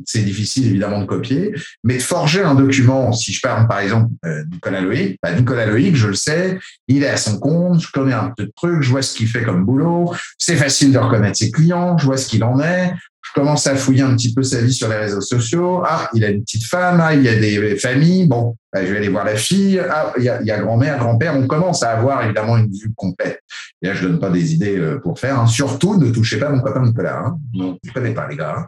[0.05, 4.11] c'est difficile évidemment de copier, mais de forger un document, si je parle par exemple
[4.25, 7.91] euh, Nicolas Loïc, bah, Nicolas Loïc, je le sais, il est à son compte, je
[7.91, 10.97] connais un peu de trucs, je vois ce qu'il fait comme boulot, c'est facile de
[10.97, 14.33] reconnaître ses clients, je vois ce qu'il en est, je commence à fouiller un petit
[14.33, 17.23] peu sa vie sur les réseaux sociaux, ah, il a une petite femme, ah, il
[17.23, 20.29] y a des familles, bon, bah, je vais aller voir la fille, ah, il y
[20.29, 23.39] a, grand-mère, grand-père, on commence à avoir évidemment une vue complète.
[23.81, 25.47] Et là, je donne pas des idées euh, pour faire, hein.
[25.47, 27.37] surtout ne touchez pas mon copain Nicolas, hein.
[27.53, 28.55] non, je connais pas les gars.
[28.57, 28.67] Hein.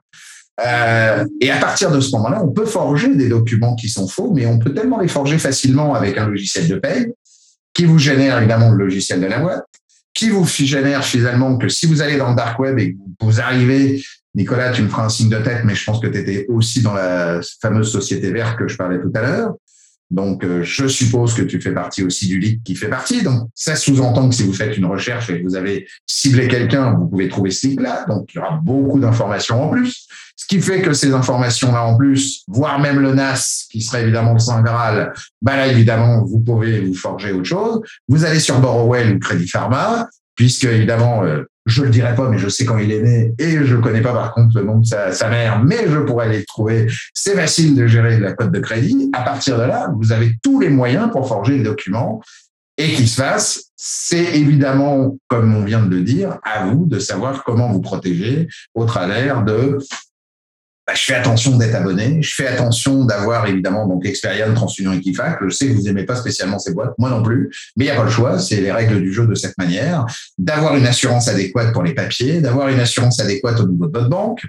[0.64, 4.32] Euh, et à partir de ce moment-là, on peut forger des documents qui sont faux,
[4.34, 7.12] mais on peut tellement les forger facilement avec un logiciel de paye
[7.74, 9.66] qui vous génère évidemment le logiciel de la boîte,
[10.14, 13.42] qui vous génère finalement que si vous allez dans le dark web et que vous
[13.42, 14.02] arrivez,
[14.34, 16.82] Nicolas, tu me feras un signe de tête, mais je pense que tu étais aussi
[16.82, 19.56] dans la fameuse société verte que je parlais tout à l'heure.
[20.12, 23.24] Donc, euh, je suppose que tu fais partie aussi du leak qui fait partie.
[23.24, 26.94] Donc, ça sous-entend que si vous faites une recherche et que vous avez ciblé quelqu'un,
[26.94, 28.06] vous pouvez trouver ce leak-là.
[28.08, 30.08] Donc, il y aura beaucoup d'informations en plus.
[30.36, 34.34] Ce qui fait que ces informations-là en plus, voire même le NAS, qui serait évidemment
[34.34, 37.82] le Saint Graal, bah là, évidemment, vous pouvez vous forger autre chose.
[38.08, 42.38] Vous allez sur Borrowell ou Crédit Pharma, puisque évidemment, euh, je le dirai pas, mais
[42.38, 44.86] je sais quand il est né et je connais pas par contre le nom de
[44.86, 46.88] sa, mère, mais je pourrais aller le trouver.
[47.14, 49.10] C'est facile de gérer la cote de crédit.
[49.14, 52.22] À partir de là, vous avez tous les moyens pour forger les documents
[52.78, 53.72] et qu'il se fasse.
[53.76, 58.48] C'est évidemment, comme on vient de le dire, à vous de savoir comment vous protéger
[58.74, 59.80] au travers de
[60.88, 65.00] bah, je fais attention d'être abonné, je fais attention d'avoir évidemment donc Experian, TransUnion et
[65.00, 65.40] Kifac.
[65.44, 67.92] Je sais que vous aimez pas spécialement ces boîtes, moi non plus, mais il n'y
[67.92, 70.06] a pas le choix, c'est les règles du jeu de cette manière.
[70.38, 74.10] D'avoir une assurance adéquate pour les papiers, d'avoir une assurance adéquate au niveau de votre
[74.10, 74.44] banque.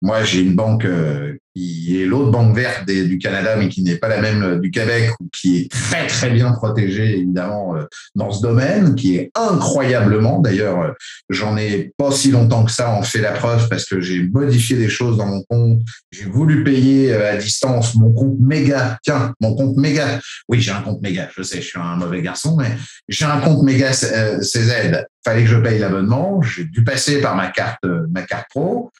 [0.00, 3.96] Moi, j'ai une banque euh, qui est l'autre banque verte du Canada, mais qui n'est
[3.96, 7.84] pas la même du Québec, ou qui est très très bien protégée évidemment euh,
[8.14, 10.40] dans ce domaine, qui est incroyablement.
[10.40, 10.90] D'ailleurs, euh,
[11.28, 14.76] j'en ai pas si longtemps que ça en fait la preuve parce que j'ai modifié
[14.76, 15.80] des choses dans mon compte.
[16.10, 18.98] J'ai voulu payer euh, à distance mon compte méga.
[19.02, 20.20] Tiens, mon compte méga.
[20.48, 21.28] Oui, j'ai un compte méga.
[21.36, 22.76] Je sais, je suis un mauvais garçon, mais
[23.08, 25.04] j'ai un compte méga CZ.
[25.24, 26.40] Fallait que je paye l'abonnement.
[26.42, 28.90] J'ai dû passer par ma carte, ma carte pro.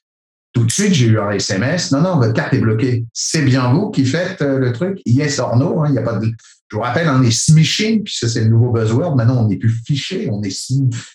[0.53, 1.93] Tout de suite, j'ai eu un SMS.
[1.93, 3.05] Non, non, votre carte est bloquée.
[3.15, 5.01] C'est bien vous qui faites euh, le truc.
[5.07, 5.81] Yes or no.
[5.81, 6.31] Hein, y a pas de.
[6.73, 9.15] Je vous rappelle, on est smishing, puisque c'est le nouveau buzzword.
[9.15, 10.57] Maintenant, on n'est plus fiché, on est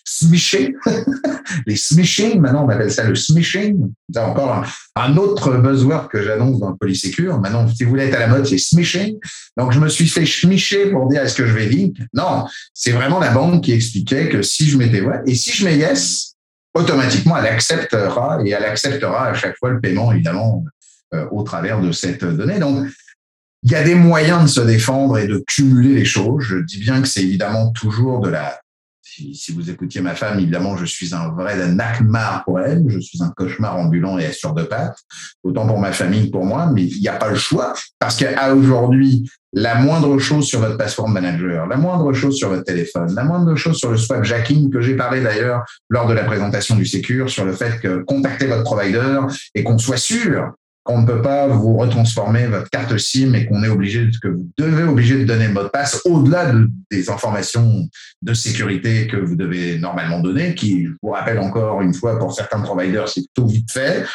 [0.04, 0.72] smishé.
[1.66, 3.90] Les smishing, maintenant, on appelle ça le smishing.
[4.12, 4.64] C'est encore
[4.94, 7.40] un, autre buzzword que j'annonce dans le Polysecure.
[7.40, 9.18] Maintenant, si vous voulez être à la mode, c'est smishing.
[9.56, 11.96] Donc, je me suis fait smicher pour dire est-ce que je vais link.
[12.14, 15.64] Non, c'est vraiment la banque qui expliquait que si je mettais ouais, et si je
[15.64, 16.36] mets yes,
[16.74, 20.64] automatiquement, elle acceptera et elle acceptera à chaque fois le paiement, évidemment,
[21.14, 22.58] euh, au travers de cette donnée.
[22.58, 22.86] Donc,
[23.62, 26.44] il y a des moyens de se défendre et de cumuler les choses.
[26.44, 28.60] Je dis bien que c'est évidemment toujours de la
[29.34, 32.84] si, vous écoutiez ma femme, évidemment, je suis un vrai nakmar pour elle.
[32.88, 34.98] Je suis un cauchemar ambulant et sur deux pattes.
[35.42, 37.74] Autant pour ma famille que pour moi, mais il n'y a pas le choix.
[37.98, 42.64] Parce qu'à aujourd'hui, la moindre chose sur votre password manager, la moindre chose sur votre
[42.64, 46.24] téléphone, la moindre chose sur le swap jacking que j'ai parlé d'ailleurs lors de la
[46.24, 49.20] présentation du Secure sur le fait que contactez votre provider
[49.54, 50.52] et qu'on soit sûr
[50.88, 54.48] qu'on ne peut pas vous retransformer votre carte SIM et qu'on est obligé que vous
[54.56, 56.50] devez obliger de donner le mot de passe au-delà
[56.90, 57.86] des informations
[58.22, 62.32] de sécurité que vous devez normalement donner, qui, je vous rappelle encore une fois, pour
[62.32, 64.06] certains providers, c'est plutôt vite fait.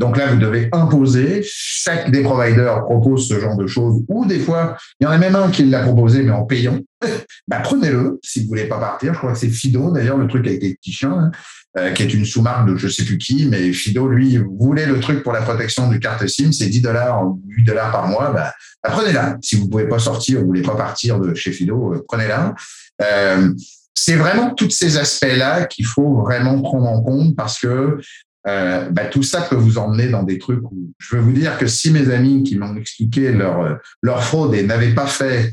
[0.00, 1.42] Donc là, vous devez imposer.
[1.44, 5.18] Chaque des providers propose ce genre de choses, ou des fois, il y en a
[5.18, 6.78] même un qui l'a proposé, mais en payant.
[7.48, 9.12] bah, prenez-le si vous voulez pas partir.
[9.12, 11.12] Je crois que c'est Fido, d'ailleurs, le truc avec les petits chiens.
[11.12, 11.30] Hein.
[11.78, 14.98] Euh, qui est une sous-marque de je sais plus qui, mais Fido, lui, voulait le
[14.98, 18.52] truc pour la protection du carte SIM, c'est 10 dollars, 8 dollars par mois, bah,
[18.82, 19.36] bah, prenez-la.
[19.40, 22.56] Si vous pouvez pas sortir, vous voulez pas partir de chez Fido, euh, prenez-la.
[23.02, 23.52] Euh,
[23.94, 28.00] c'est vraiment tous ces aspects-là qu'il faut vraiment prendre en compte parce que
[28.46, 31.58] euh, bah, tout ça peut vous emmener dans des trucs où je veux vous dire
[31.58, 35.52] que si mes amis qui m'ont expliqué leur, leur fraude et n'avaient pas fait,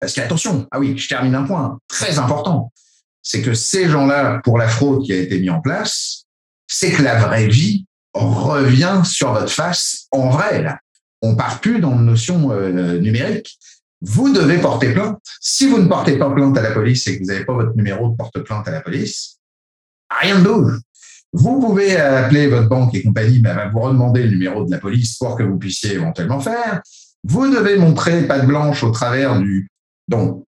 [0.00, 2.72] parce qu'attention, ah oui, je termine un point très important
[3.26, 6.26] c'est que ces gens-là, pour la fraude qui a été mise en place,
[6.68, 10.62] c'est que la vraie vie revient sur votre face en vrai.
[10.62, 10.78] Là.
[11.22, 13.58] On part plus dans une notion euh, numérique.
[14.00, 15.18] Vous devez porter plainte.
[15.40, 17.74] Si vous ne portez pas plainte à la police et que vous n'avez pas votre
[17.74, 19.38] numéro de porte-plainte à la police,
[20.08, 20.80] rien ne bouge.
[21.32, 24.78] Vous pouvez appeler votre banque et compagnie, ben, ben, vous redemander le numéro de la
[24.78, 26.80] police pour que vous puissiez éventuellement faire.
[27.24, 29.68] Vous devez montrer patte blanche au travers du.
[30.08, 30.44] Donc,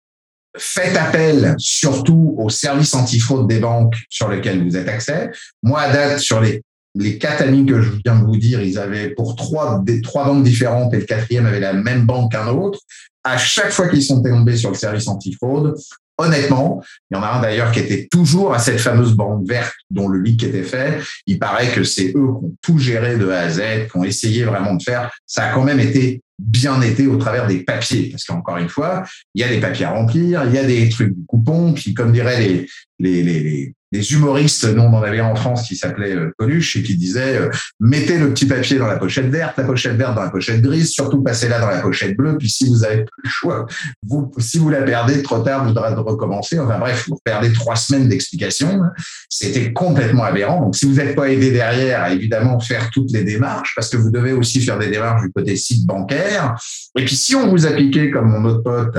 [0.57, 5.31] faites appel surtout aux services antifraude des banques sur lesquels vous êtes accès.
[5.63, 6.61] Moi, à date, sur les,
[6.95, 10.25] les quatre amis que je viens de vous dire, ils avaient pour trois, des trois
[10.25, 12.79] banques différentes et le quatrième avait la même banque qu'un autre.
[13.23, 15.75] À chaque fois qu'ils sont tombés sur le service antifraude,
[16.17, 19.75] honnêtement, il y en a un d'ailleurs qui était toujours à cette fameuse banque verte
[19.89, 20.99] dont le leak était fait.
[21.27, 23.61] Il paraît que c'est eux qui ont tout géré de A à Z,
[23.91, 25.11] qui ont essayé vraiment de faire.
[25.25, 28.09] Ça a quand même été bien été au travers des papiers.
[28.11, 29.03] Parce qu'encore une fois,
[29.33, 31.93] il y a des papiers à remplir, il y a des trucs du coupon, puis
[31.93, 32.67] comme diraient les,
[32.99, 36.97] les, les humoristes, nous on en avait en France qui s'appelait euh, Coluche et qui
[36.97, 40.29] disait euh, mettez le petit papier dans la pochette verte, la pochette verte dans la
[40.29, 43.65] pochette grise, surtout passez-la dans la pochette bleue, puis si vous avez plus le choix,
[44.05, 46.59] vous, si vous la perdez trop tard, vous devrez recommencer.
[46.59, 48.81] Enfin bref, vous perdez trois semaines d'explication.
[49.29, 50.61] C'était complètement aberrant.
[50.61, 54.11] Donc si vous n'êtes pas aidé derrière évidemment faire toutes les démarches, parce que vous
[54.11, 56.55] devez aussi faire des démarches du côté site bancaire.
[56.97, 58.97] Et puis si on vous a piqué comme mon autre pote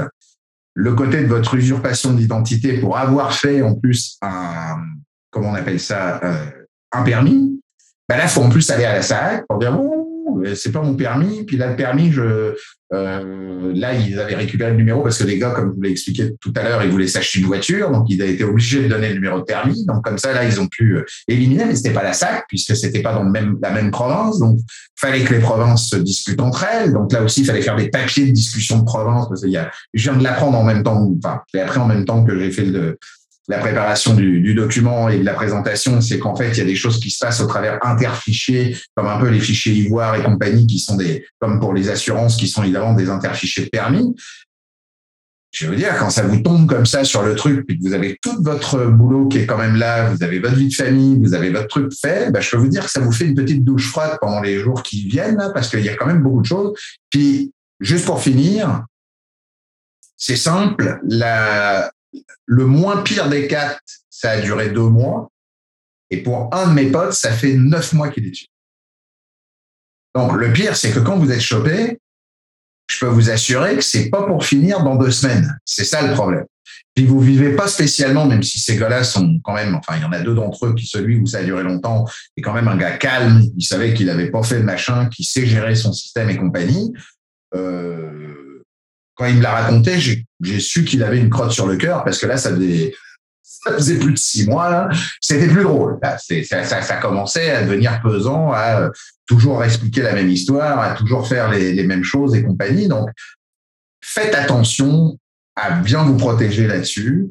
[0.78, 4.76] le côté de votre usurpation d'identité pour avoir fait en plus un,
[5.30, 6.50] comment on appelle ça, euh,
[6.92, 7.62] un permis,
[8.06, 10.05] ben là, faut en plus aller à la SAC pour dire, bon,
[10.54, 11.44] c'est pas mon permis.
[11.44, 12.54] Puis là, le permis, je,
[12.92, 15.90] euh, là, ils avaient récupéré le numéro parce que les gars, comme je vous l'ai
[15.90, 18.88] expliqué tout à l'heure, ils voulaient s'acheter une voiture, donc ils avaient été obligés de
[18.88, 19.84] donner le numéro de permis.
[19.86, 22.76] Donc comme ça, là, ils ont pu euh, éliminer, mais c'était pas la SAC puisque
[22.76, 24.38] c'était pas dans le même, la même province.
[24.38, 24.58] Donc
[24.94, 26.92] fallait que les provinces se discutent entre elles.
[26.92, 29.56] Donc là aussi, il fallait faire des papiers de discussion de province parce qu'il y
[29.56, 32.38] a, je viens de l'apprendre en même temps, enfin, je appris en même temps que
[32.38, 32.98] j'ai fait le,
[33.48, 36.64] la préparation du, du, document et de la présentation, c'est qu'en fait, il y a
[36.64, 40.22] des choses qui se passent au travers interfichiers, comme un peu les fichiers Ivoire et
[40.22, 44.14] compagnie, qui sont des, comme pour les assurances, qui sont évidemment des interfichiers de permis.
[45.52, 47.94] Je veux dire, quand ça vous tombe comme ça sur le truc, puis que vous
[47.94, 51.18] avez tout votre boulot qui est quand même là, vous avez votre vie de famille,
[51.18, 53.34] vous avez votre truc fait, ben, je peux vous dire que ça vous fait une
[53.34, 56.22] petite douche froide pendant les jours qui viennent, là, parce qu'il y a quand même
[56.22, 56.78] beaucoup de choses.
[57.10, 58.84] Puis, juste pour finir,
[60.16, 61.90] c'est simple, la,
[62.44, 65.30] le moins pire des quatre, ça a duré deux mois.
[66.10, 68.46] Et pour un de mes potes, ça fait neuf mois qu'il est dessus.
[70.14, 71.98] Donc, le pire, c'est que quand vous êtes chopé,
[72.90, 75.58] je peux vous assurer que c'est pas pour finir dans deux semaines.
[75.64, 76.46] C'est ça le problème.
[76.94, 80.04] Puis vous vivez pas spécialement, même si ces gars-là sont quand même, enfin, il y
[80.04, 82.06] en a deux d'entre eux, qui celui où ça a duré longtemps,
[82.36, 83.42] est quand même un gars calme.
[83.56, 86.94] Il savait qu'il avait pas fait de machin, qui sait gérer son système et compagnie.
[87.54, 88.45] Euh,
[89.16, 92.18] quand il me l'a raconté, j'ai su qu'il avait une crotte sur le cœur parce
[92.18, 92.92] que là, ça faisait,
[93.98, 94.88] plus de six mois.
[95.20, 95.98] C'était plus drôle.
[96.02, 98.90] Ça, ça, ça, commençait à devenir pesant, à
[99.26, 102.88] toujours expliquer la même histoire, à toujours faire les, les mêmes choses et compagnie.
[102.88, 103.08] Donc,
[104.04, 105.18] faites attention
[105.56, 107.28] à bien vous protéger là-dessus.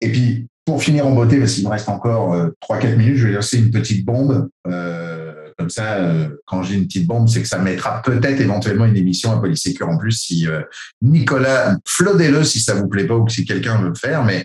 [0.00, 3.28] Et puis, pour finir en beauté, parce qu'il me reste encore euh, 3-4 minutes, je
[3.28, 4.48] vais lancer une petite bombe.
[4.66, 8.84] Euh, comme ça, euh, quand j'ai une petite bombe, c'est que ça mettra peut-être éventuellement
[8.84, 10.60] une émission à Polysécure en plus si euh,
[11.02, 14.24] Nicolas, flodez-le si ça vous plaît pas ou si quelqu'un veut le faire.
[14.24, 14.44] Mais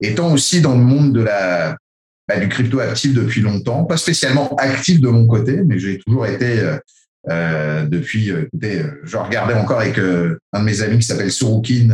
[0.00, 1.76] étant aussi dans le monde de la
[2.28, 6.26] bah, du crypto actif depuis longtemps, pas spécialement actif de mon côté, mais j'ai toujours
[6.26, 6.76] été euh,
[7.28, 11.32] euh, depuis, euh, écoutez, euh, je regardais encore avec un de mes amis qui s'appelle
[11.32, 11.88] Surukin,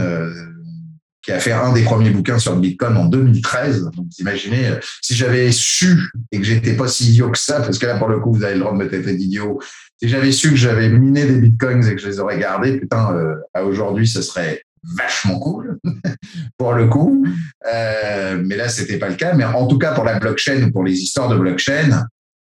[1.23, 3.85] qui a fait un des premiers bouquins sur le Bitcoin en 2013.
[3.85, 4.71] Donc, vous imaginez,
[5.01, 8.09] si j'avais su et que j'étais pas si idiot que ça, parce que là, pour
[8.09, 9.61] le coup, vous avez le droit de me traiter d'idiot,
[10.03, 13.15] si j'avais su que j'avais miné des Bitcoins et que je les aurais gardés, putain,
[13.15, 15.79] euh, à aujourd'hui, ce serait vachement cool
[16.59, 17.25] pour le coup.
[17.73, 19.35] Euh, mais là, c'était pas le cas.
[19.35, 22.05] Mais en tout cas, pour la blockchain ou pour les histoires de blockchain,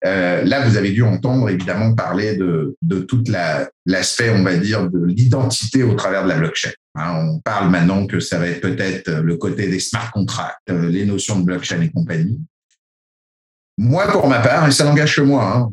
[0.05, 4.89] euh, là, vous avez dû entendre évidemment parler de, de toute l'aspect, on va dire,
[4.89, 6.72] de l'identité au travers de la blockchain.
[7.00, 10.89] Hein, on parle maintenant que ça va être peut-être le côté des smart contracts, euh,
[10.89, 12.41] les notions de blockchain et compagnie.
[13.78, 15.72] Moi, pour ma part, et ça n'engage que moi, hein,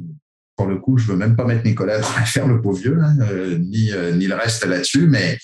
[0.54, 3.16] pour le coup, je veux même pas mettre Nicolas à faire le pauvre vieux, hein,
[3.22, 5.38] euh, ni, euh, ni le reste là-dessus, mais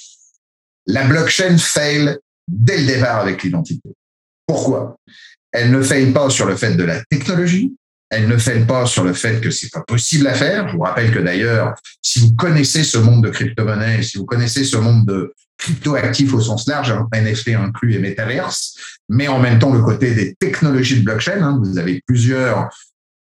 [0.87, 3.89] la blockchain fail dès le départ avec l'identité.
[4.47, 4.97] Pourquoi?
[5.51, 7.74] Elle ne fail pas sur le fait de la technologie,
[8.11, 10.68] elle ne fait pas sur le fait que c'est pas possible à faire.
[10.68, 14.64] Je vous rappelle que d'ailleurs, si vous connaissez ce monde de crypto-monnaie, si vous connaissez
[14.64, 18.76] ce monde de crypto-actifs au sens large, hein, NFT inclus et Metaverse,
[19.08, 22.70] mais en même temps le côté des technologies de blockchain, hein, vous avez plusieurs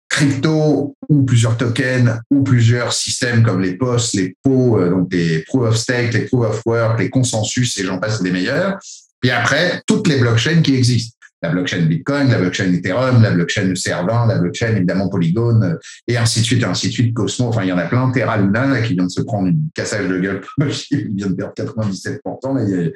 [0.09, 5.39] crypto ou plusieurs tokens ou plusieurs systèmes comme les POS, les PO, euh, donc les
[5.39, 8.79] Proof of Stake, les Proof of Work, les consensus et j'en passe des meilleurs.
[9.19, 13.75] Puis après, toutes les blockchains qui existent la blockchain Bitcoin, la blockchain Ethereum, la blockchain
[13.75, 15.75] Servant, la blockchain évidemment Polygon, euh,
[16.07, 17.47] et ainsi de suite, et ainsi de suite, Cosmo.
[17.47, 18.11] Enfin, il y en a plein.
[18.11, 20.41] Terra Luna qui vient de se prendre une cassage de gueule,
[20.91, 22.93] il vient de perdre 97%.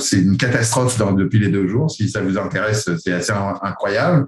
[0.00, 1.90] C'est une catastrophe depuis les deux jours.
[1.90, 4.26] Si ça vous intéresse, c'est assez incroyable.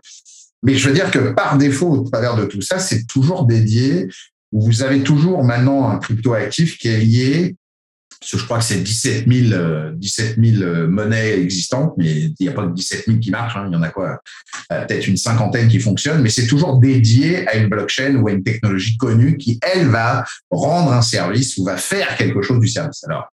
[0.63, 4.09] Mais je veux dire que par défaut, au travers de tout ça, c'est toujours dédié.
[4.53, 7.57] Vous avez toujours maintenant un crypto actif qui est lié
[8.25, 12.67] je crois que c'est 17 000, 17 000 monnaies existantes, mais il n'y a pas
[12.67, 13.57] que 17 000 qui marchent.
[13.57, 13.67] Hein.
[13.69, 14.21] Il y en a quoi
[14.73, 18.33] euh, Peut-être une cinquantaine qui fonctionnent, mais c'est toujours dédié à une blockchain ou à
[18.33, 22.69] une technologie connue qui, elle, va rendre un service ou va faire quelque chose du
[22.69, 23.03] service.
[23.05, 23.29] Alors,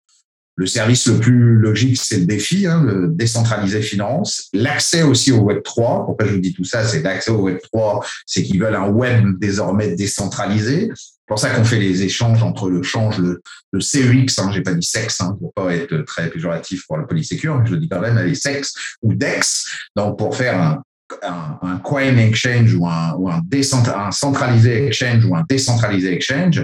[0.58, 4.50] le service le plus logique, c'est le défi, hein, le décentraliser finance.
[4.54, 6.06] L'accès aussi au Web 3.
[6.06, 6.86] Pourquoi je vous dis tout ça?
[6.86, 10.92] C'est l'accès au Web 3, c'est qu'ils veulent un web désormais décentralisé.
[11.26, 14.62] C'est pour ça qu'on fait les échanges entre le change, le, le CEX, hein, j'ai
[14.62, 17.90] pas dit sexe, hein, pour pas être très péjoratif pour la polysécure, je le dis
[17.90, 19.66] quand même, les sexe ou DEX.
[19.96, 20.78] Donc, pour faire
[21.24, 26.64] un, coin exchange ou un centralisé exchange ou un décentralisé exchange.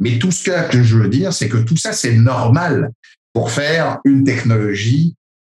[0.00, 2.90] Mais tout ce que je veux dire, c'est que tout ça, c'est normal
[3.32, 5.14] pour faire une technologie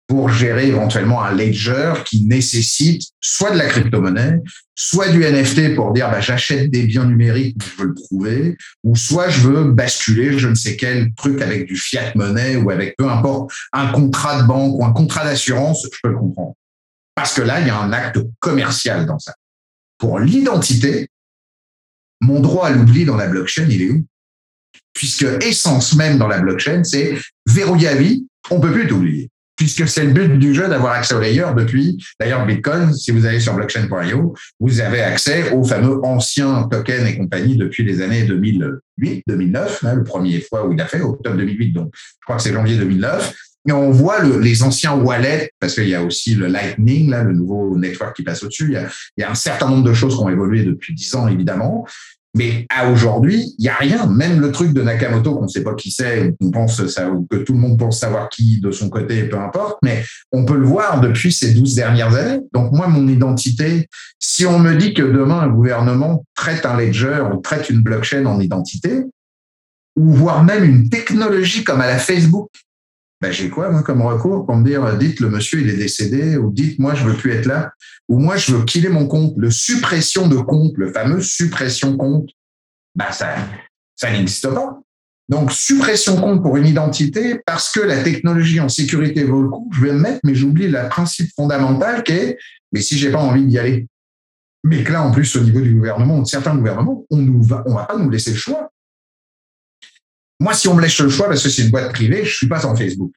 [0.07, 4.41] pour gérer éventuellement un ledger qui nécessite soit de la crypto-monnaie,
[4.75, 8.97] soit du NFT pour dire bah, j'achète des biens numériques, je veux le prouver, ou
[8.97, 12.97] soit je veux basculer je ne sais quel truc avec du fiat monnaie ou avec
[12.99, 16.55] peu importe un contrat de banque ou un contrat d'assurance, je peux le comprendre.
[17.15, 19.35] Parce que là, il y a un acte commercial dans ça.
[19.99, 21.09] Pour l'identité,
[22.21, 24.05] mon droit à l'oubli dans la blockchain, il est où?
[24.93, 29.87] Puisque essence même dans la blockchain, c'est verrouiller à vie, on peut plus t'oublier puisque
[29.89, 33.41] c'est le but du jeu d'avoir accès au layer depuis, d'ailleurs, Bitcoin, si vous allez
[33.41, 39.25] sur blockchain.io, vous avez accès aux fameux anciens tokens et compagnie depuis les années 2008,
[39.27, 42.43] 2009, hein, le premier fois où il a fait, octobre 2008, donc je crois que
[42.43, 43.35] c'est janvier 2009.
[43.67, 47.23] Et on voit le, les anciens wallets, parce qu'il y a aussi le Lightning, là,
[47.23, 48.73] le nouveau network qui passe au-dessus.
[48.73, 51.29] Il il y a un certain nombre de choses qui ont évolué depuis dix ans,
[51.29, 51.87] évidemment.
[52.35, 54.07] Mais à aujourd'hui, il n'y a rien.
[54.07, 57.26] Même le truc de Nakamoto, qu'on ne sait pas qui c'est, qu'on pense ça, ou
[57.30, 60.57] que tout le monde pense savoir qui de son côté, peu importe, mais on peut
[60.57, 62.41] le voir depuis ces douze dernières années.
[62.53, 67.22] Donc moi, mon identité, si on me dit que demain un gouvernement traite un ledger
[67.32, 69.05] ou traite une blockchain en identité,
[69.97, 72.51] ou voire même une technologie comme à la Facebook,
[73.25, 76.37] ben j'ai quoi moi comme recours pour me dire dites le monsieur il est décédé
[76.37, 77.72] ou dites moi je veux plus être là
[78.09, 82.29] ou moi je veux killer mon compte le suppression de compte le fameux suppression compte
[82.95, 83.35] ben ça
[83.97, 84.79] Ça n'existe pas.
[85.29, 89.70] Donc, suppression compte pour une identité parce que la technologie en sécurité vaut le coup,
[89.72, 92.39] je vais me mettre, mais j'oublie le principe fondamental qui est,
[92.72, 93.87] mais si j'ai pas envie d'y aller.
[94.64, 97.62] Mais que là, en plus, au niveau du gouvernement, de certains gouvernements, on ne va,
[97.66, 98.70] on va pas nous laisser le choix.
[100.45, 102.49] Moi, si on me laisse le choix, parce que c'est une boîte privée, je suis
[102.49, 103.13] pas sur Facebook.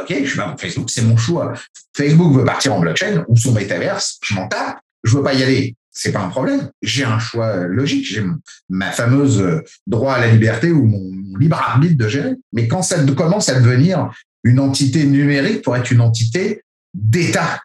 [0.00, 1.52] OK, je suis pas sur Facebook, c'est mon choix.
[1.96, 5.42] Facebook veut partir en blockchain ou son métaverse, je m'en tape, je veux pas y
[5.42, 6.70] aller c'est pas un problème.
[6.80, 8.06] J'ai un choix logique.
[8.06, 8.22] J'ai
[8.68, 12.34] ma fameuse euh, droit à la liberté ou mon libre arbitre de gérer.
[12.52, 14.08] Mais quand ça commence à devenir
[14.44, 16.62] une entité numérique pour être une entité
[16.94, 17.60] d'État,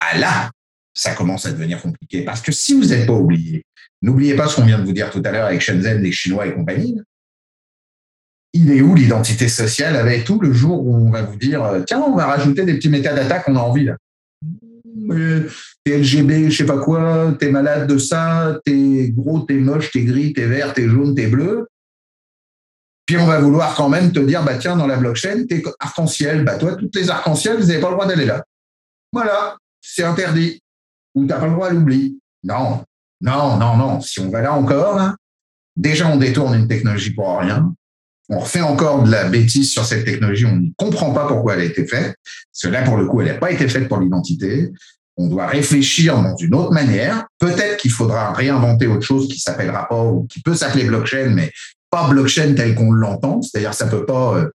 [0.00, 0.50] ah là,
[0.92, 2.26] ça commence à devenir compliqué.
[2.26, 3.64] Parce que si vous n'êtes pas oublié,
[4.02, 6.46] n'oubliez pas ce qu'on vient de vous dire tout à l'heure avec Shenzhen, les Chinois
[6.46, 7.00] et compagnie.
[8.58, 11.82] Il est où l'identité sociale avec tout le jour où on va vous dire, euh,
[11.86, 13.96] tiens, on va rajouter des petits métadatas qu'on a envie là
[15.84, 20.04] t'es LGB, je sais pas quoi, t'es malade de ça, t'es gros, t'es moche, t'es
[20.04, 21.68] gris, t'es vert, t'es jaune, t'es bleu.
[23.06, 26.44] Puis on va vouloir quand même te dire, bah tiens, dans la blockchain, t'es arc-en-ciel.
[26.44, 28.42] Bah toi, toutes les arc-en-ciel, vous n'avez pas le droit d'aller là.
[29.12, 30.60] Voilà, c'est interdit.
[31.14, 32.18] Ou t'as pas le droit à l'oubli.
[32.42, 32.82] Non,
[33.20, 34.00] non, non, non.
[34.00, 35.14] Si on va là encore,
[35.76, 37.72] déjà on détourne une technologie pour rien.
[38.28, 41.60] On refait encore de la bêtise sur cette technologie, on ne comprend pas pourquoi elle
[41.60, 42.16] a été faite.
[42.52, 44.72] Cela, pour le coup, elle n'a pas été faite pour l'identité.
[45.16, 47.26] On doit réfléchir dans une autre manière.
[47.38, 51.52] Peut-être qu'il faudra réinventer autre chose qui s'appellera pas ou qui peut s'appeler blockchain, mais
[51.90, 53.40] pas blockchain tel qu'on l'entend.
[53.42, 54.50] C'est-à-dire, ça peut pas euh,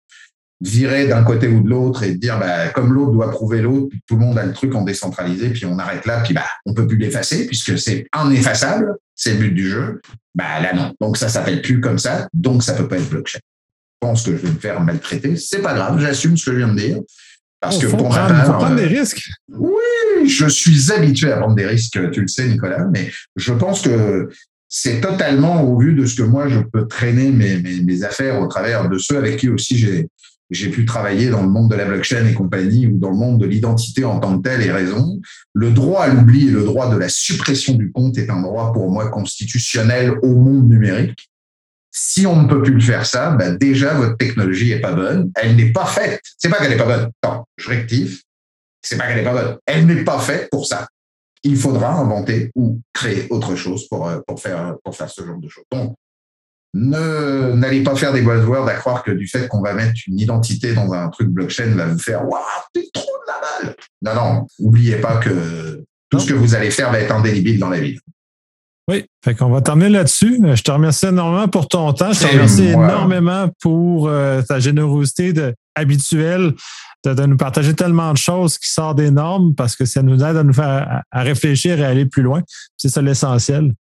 [0.62, 4.16] virer d'un côté ou de l'autre et dire, bah, comme l'autre doit prouver l'autre, tout
[4.16, 6.88] le monde a le truc en décentralisé, puis on arrête là, puis bah, on peut
[6.88, 10.02] plus l'effacer puisque c'est ineffaçable, c'est le but du jeu.
[10.36, 10.94] Bah là non.
[11.02, 13.40] Donc ça s'appelle plus comme ça, donc ça peut pas être blockchain.
[14.02, 15.36] Je pense que je vais me faire maltraiter.
[15.36, 16.98] C'est pas grave, j'assume ce que je viens de dire.
[17.60, 19.30] Parce que pour prendre, faut prendre des euh, risques.
[19.50, 23.82] Oui, je suis habitué à prendre des risques, tu le sais, Nicolas, mais je pense
[23.82, 24.30] que
[24.68, 28.42] c'est totalement au vu de ce que moi je peux traîner mes, mes, mes affaires
[28.42, 30.08] au travers de ceux avec qui aussi j'ai
[30.52, 33.40] j'ai pu travailler dans le monde de la blockchain et compagnie ou dans le monde
[33.40, 35.20] de l'identité en tant que tel et raison.
[35.54, 38.74] Le droit à l'oubli et le droit de la suppression du compte est un droit
[38.74, 41.31] pour moi constitutionnel au monde numérique.
[41.92, 45.32] Si on ne peut plus le faire ça, ben déjà votre technologie est pas bonne.
[45.36, 46.22] Elle n'est pas faite.
[46.38, 47.12] C'est pas qu'elle est pas bonne.
[47.24, 48.22] Non, je rectifie.
[48.82, 49.58] C'est pas qu'elle est pas bonne.
[49.66, 50.88] Elle n'est pas faite pour ça.
[51.44, 55.40] Il faudra inventer ou créer autre chose pour, euh, pour, faire, pour faire ce genre
[55.40, 55.66] de choses.
[55.72, 55.96] Donc,
[56.74, 60.20] ne, n'allez pas faire des buzzwords à croire que du fait qu'on va mettre une
[60.20, 62.42] identité dans un truc blockchain va vous faire Waouh,
[62.74, 63.76] t'es trop de la balle.
[64.02, 67.70] Non, non, n'oubliez pas que tout ce que vous allez faire va être indélébile dans
[67.70, 68.00] la vie.
[68.88, 70.42] Oui, fait qu'on va terminer là-dessus.
[70.56, 72.14] Je te remercie énormément pour ton temps.
[72.14, 76.54] Je te remercie énormément pour euh, ta générosité de, habituelle
[77.06, 80.38] de, nous partager tellement de choses qui sortent des normes parce que ça nous aide
[80.38, 82.42] à nous faire à, réfléchir et à aller plus loin.
[82.78, 83.74] C'est ça l'essentiel.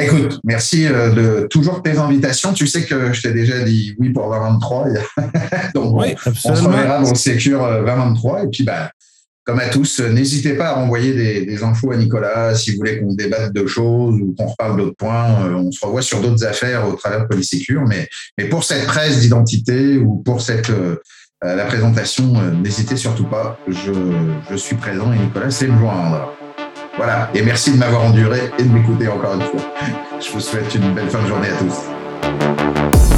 [0.00, 2.52] Écoute, merci euh, de toujours tes invitations.
[2.52, 4.86] Tu sais que je t'ai déjà dit oui pour 2023.
[5.74, 8.38] Donc, oui, on, se reverra dans le Secure 2023.
[8.38, 8.90] Euh, et puis, bah,
[9.48, 11.14] comme à tous, n'hésitez pas à renvoyer
[11.46, 14.96] des, infos à Nicolas si vous voulez qu'on débatte de choses ou qu'on reparle d'autres
[14.96, 15.42] points.
[15.42, 17.82] Euh, on se revoit sur d'autres affaires au travers de Polysécure.
[17.88, 20.96] Mais, mais pour cette presse d'identité ou pour cette euh,
[21.42, 23.58] la présentation, euh, n'hésitez surtout pas.
[23.66, 23.92] Je,
[24.50, 26.30] je suis présent et Nicolas c'est me joindre.
[26.98, 27.30] Voilà.
[27.34, 29.62] Et merci de m'avoir enduré et de m'écouter encore une fois.
[30.20, 33.17] Je vous souhaite une belle fin de journée à tous.